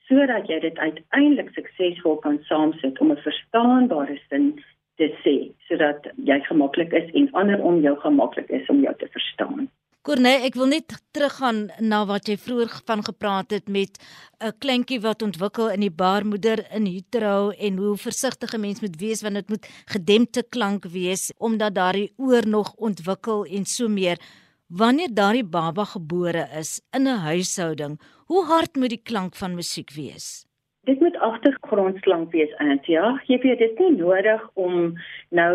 sodat 0.07 0.47
jy 0.47 0.61
dit 0.62 0.79
uiteindelik 0.79 1.49
suksesvol 1.55 2.21
kan 2.23 2.39
saamsit 2.49 3.01
om 3.01 3.11
'n 3.12 3.25
verstaanbare 3.27 4.19
sin 4.29 4.62
te 4.97 5.09
sê 5.23 5.53
sodat 5.69 6.07
jy 6.29 6.39
gemaklik 6.41 6.93
is 6.93 7.11
en 7.12 7.33
ander 7.33 7.61
om 7.62 7.81
jou 7.81 7.97
gemaklik 8.01 8.49
is 8.49 8.69
om 8.69 8.81
jou 8.81 8.95
te 8.99 9.09
verstaan. 9.09 9.69
Corne, 10.07 10.31
ek 10.47 10.55
wil 10.55 10.69
net 10.71 10.92
teruggaan 11.16 11.64
na 11.83 12.05
wat 12.07 12.29
jy 12.31 12.37
vroeër 12.38 12.77
van 12.87 13.01
gepraat 13.03 13.51
het 13.51 13.66
met 13.66 13.99
'n 14.38 14.53
kleintjie 14.62 15.01
wat 15.03 15.23
ontwikkel 15.27 15.73
in 15.75 15.83
die 15.83 15.90
baarmoeder 15.90 16.62
in 16.71 16.87
utero 16.87 17.51
en 17.51 17.77
hoe 17.83 17.97
versigtig 17.97 18.55
'n 18.55 18.61
mens 18.61 18.81
moet 18.81 18.97
wees 19.01 19.23
want 19.23 19.35
dit 19.35 19.49
moet 19.49 19.66
gedempte 19.90 20.47
klank 20.49 20.85
wees 20.85 21.33
omdat 21.38 21.75
daardie 21.75 22.12
oor 22.16 22.47
nog 22.47 22.75
ontwikkel 22.77 23.45
en 23.47 23.64
so 23.66 23.88
meer. 23.88 24.19
Wanneer 24.69 25.14
daardie 25.14 25.45
baba 25.45 25.85
gebore 25.85 26.49
is 26.55 26.81
in 26.92 27.09
'n 27.09 27.27
huishouding, 27.27 28.01
hoe 28.27 28.45
hard 28.45 28.77
moet 28.77 28.90
die 28.90 29.03
klank 29.03 29.35
van 29.35 29.55
musiek 29.55 29.90
wees? 29.90 30.46
Dit 30.87 31.01
moet 31.01 31.16
agtergrondklank 31.18 32.31
wees 32.31 32.53
aan. 32.62 32.79
Ja, 32.87 33.09
jy 33.27 33.38
weet 33.42 33.59
dit 33.59 33.70
is 33.70 33.79
nie 33.79 33.96
nodig 33.99 34.42
om 34.55 34.92
nou 35.35 35.55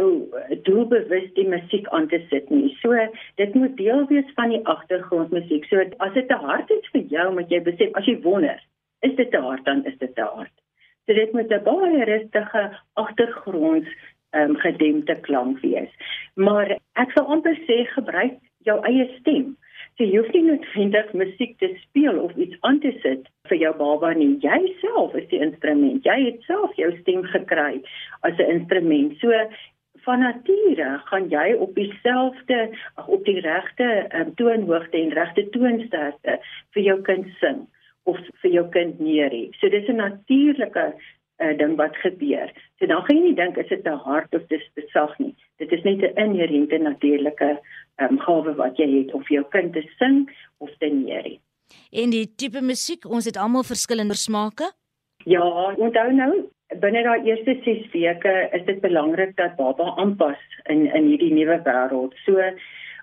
doelbewus 0.68 1.30
die 1.38 1.48
musiek 1.48 1.88
aan 1.96 2.10
te 2.12 2.20
sit 2.30 2.50
nie. 2.52 2.74
So 2.82 2.98
dit 3.40 3.54
moet 3.56 3.78
deel 3.78 4.04
wees 4.10 4.28
van 4.36 4.52
die 4.52 4.60
agtergrondmusiek. 4.68 5.70
So 5.72 5.86
as 6.04 6.14
dit 6.18 6.28
te 6.28 6.36
hard 6.36 6.74
is 6.76 6.92
vir 6.92 7.08
jou, 7.16 7.30
moet 7.38 7.54
jy 7.54 7.62
besef 7.64 7.96
as 7.96 8.10
jy 8.12 8.18
wonder, 8.26 8.60
is 9.08 9.16
dit 9.16 9.32
te 9.32 9.40
hard 9.40 9.64
dan 9.70 9.86
is 9.88 9.96
dit 10.04 10.12
te 10.16 10.28
hard. 10.34 10.52
So 11.08 11.16
dit 11.16 11.32
moet 11.34 11.52
'n 11.52 11.64
baie 11.64 12.04
rustige 12.12 12.64
agtergrond 12.94 13.88
ehm 14.32 14.50
um, 14.50 14.56
gedempte 14.56 15.16
klank 15.22 15.60
wees. 15.60 15.92
Maar 16.36 16.78
ek 16.94 17.12
sal 17.16 17.26
amper 17.26 17.56
sê 17.68 17.86
gebruik 17.96 18.40
jou 18.68 18.80
eie 18.84 19.08
stem. 19.20 19.56
So 20.02 20.08
jy 20.10 20.18
hoef 20.18 20.32
nie 20.34 20.48
noodwendig 20.48 21.10
musiek 21.14 21.52
te 21.62 21.68
speel 21.78 22.16
of 22.18 22.32
iets 22.42 22.56
aan 22.66 22.80
te 22.82 22.90
sit 23.04 23.28
vir 23.52 23.60
jou 23.62 23.72
baba 23.78 24.10
nie. 24.18 24.32
Jy 24.42 24.72
self 24.80 25.14
is 25.20 25.28
die 25.30 25.42
instrument. 25.46 26.08
Jy 26.10 26.16
het 26.24 26.40
self 26.48 26.74
jou 26.80 26.88
stem 27.04 27.22
gekry 27.30 27.84
as 28.26 28.34
'n 28.40 28.50
instrument. 28.56 29.14
So 29.22 29.30
van 30.08 30.26
nature 30.26 30.90
gaan 31.06 31.30
jy 31.30 31.54
op 31.54 31.76
dieselfde 31.76 32.74
op 33.06 33.26
die 33.30 33.40
regte 33.46 34.10
um, 34.10 34.34
toonhoogte 34.42 34.98
en 34.98 35.14
regte 35.14 35.46
toonsterkte 35.54 36.40
vir 36.74 36.84
jou 36.84 36.98
kind 37.02 37.30
sing 37.38 37.68
of 38.10 38.18
vir 38.42 38.52
jou 38.52 38.66
kind 38.74 39.00
neerie. 39.00 39.54
So 39.60 39.70
dis 39.70 39.88
'n 39.88 40.02
natuurlike 40.02 40.94
uh, 41.42 41.58
ding 41.58 41.76
wat 41.76 41.96
gebeur. 42.04 42.52
So 42.80 42.88
dan 42.88 43.04
gaan 43.06 43.18
jy 43.18 43.24
nie 43.24 43.36
dink 43.36 43.58
is 43.58 43.70
dit 43.70 43.84
te 43.84 43.96
hard 44.06 44.36
of 44.38 44.48
dis 44.54 44.66
te 44.76 44.86
sag 44.94 45.18
nie. 45.20 45.36
Dit 45.58 45.72
is 45.72 45.84
net 45.84 46.02
'n 46.02 46.18
inherente 46.26 46.78
natuurlike 46.78 47.60
um, 48.02 48.20
gawe 48.20 48.56
wat 48.56 48.78
jy 48.78 48.90
het 48.98 49.14
of 49.14 49.30
jou 49.30 49.44
kind 49.50 49.74
te 49.74 49.84
sing 49.98 50.30
of 50.58 50.70
te 50.80 50.88
neerie. 50.88 51.40
En 51.92 52.10
die 52.10 52.28
tipe 52.36 52.62
musiek, 52.62 53.06
ons 53.06 53.26
het 53.26 53.38
almal 53.38 53.64
verskillende 53.64 54.16
smake? 54.16 54.72
Ja, 55.26 55.44
onthou 55.78 56.12
nou, 56.14 56.34
binne 56.82 57.04
daai 57.04 57.28
eerste 57.28 57.56
6 57.66 57.90
weke 57.94 58.34
is 58.58 58.64
dit 58.66 58.80
belangrik 58.82 59.36
dat 59.38 59.56
baba 59.56 59.92
aanpas 60.02 60.40
in 60.66 60.88
in 60.88 61.10
hierdie 61.12 61.34
nuwe 61.34 61.60
wêreld. 61.66 62.16
So 62.26 62.40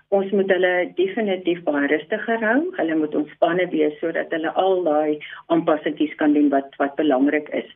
ons 0.09 0.31
moet 0.33 0.49
hulle 0.49 0.73
definitief 0.97 1.61
baie 1.67 1.87
rustiger 1.91 2.41
hou. 2.41 2.59
Hulle 2.77 2.95
moet 2.97 3.15
ontspanne 3.15 3.69
wees 3.73 3.97
sodat 4.01 4.33
hulle 4.33 4.53
al 4.63 4.83
daai 4.83 5.19
aanpassings 5.53 6.15
kan 6.21 6.33
doen 6.33 6.49
wat 6.49 6.73
wat 6.81 6.97
belangrik 6.97 7.49
is. 7.61 7.69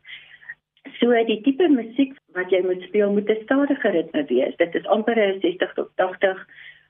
So 0.99 1.15
die 1.27 1.41
tipe 1.45 1.67
musiek 1.71 2.15
wat 2.35 2.51
jy 2.51 2.61
moet 2.65 2.81
speel 2.87 3.11
moet 3.11 3.29
'n 3.29 3.43
stadige 3.43 3.89
ritme 3.89 4.25
wees. 4.27 4.55
Dit 4.57 4.75
is 4.75 4.85
amper 4.85 5.15
60 5.41 5.73
tot 5.73 5.89
80 5.95 6.47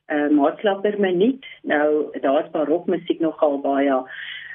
uh, 0.07 0.29
maatklap 0.29 0.81
per 0.81 0.99
minuut. 0.99 1.45
Nou 1.61 2.09
daar's 2.21 2.49
barokmusiek 2.51 3.19
nogal 3.19 3.61
baie 3.61 4.03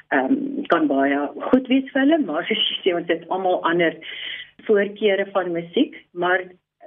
ehm 0.09 0.25
um, 0.25 0.65
kan 0.67 0.87
baie 0.87 1.17
goed 1.51 1.67
wees 1.67 1.91
vir 1.93 2.01
hulle, 2.01 2.17
maar 2.25 2.41
as 2.41 2.49
jy 2.49 2.77
sê 2.83 2.95
ons 2.97 3.07
het 3.07 3.27
almal 3.29 3.61
ander 3.63 3.95
voorkeure 4.65 5.25
van 5.33 5.51
musiek, 5.51 5.95
maar 6.13 6.41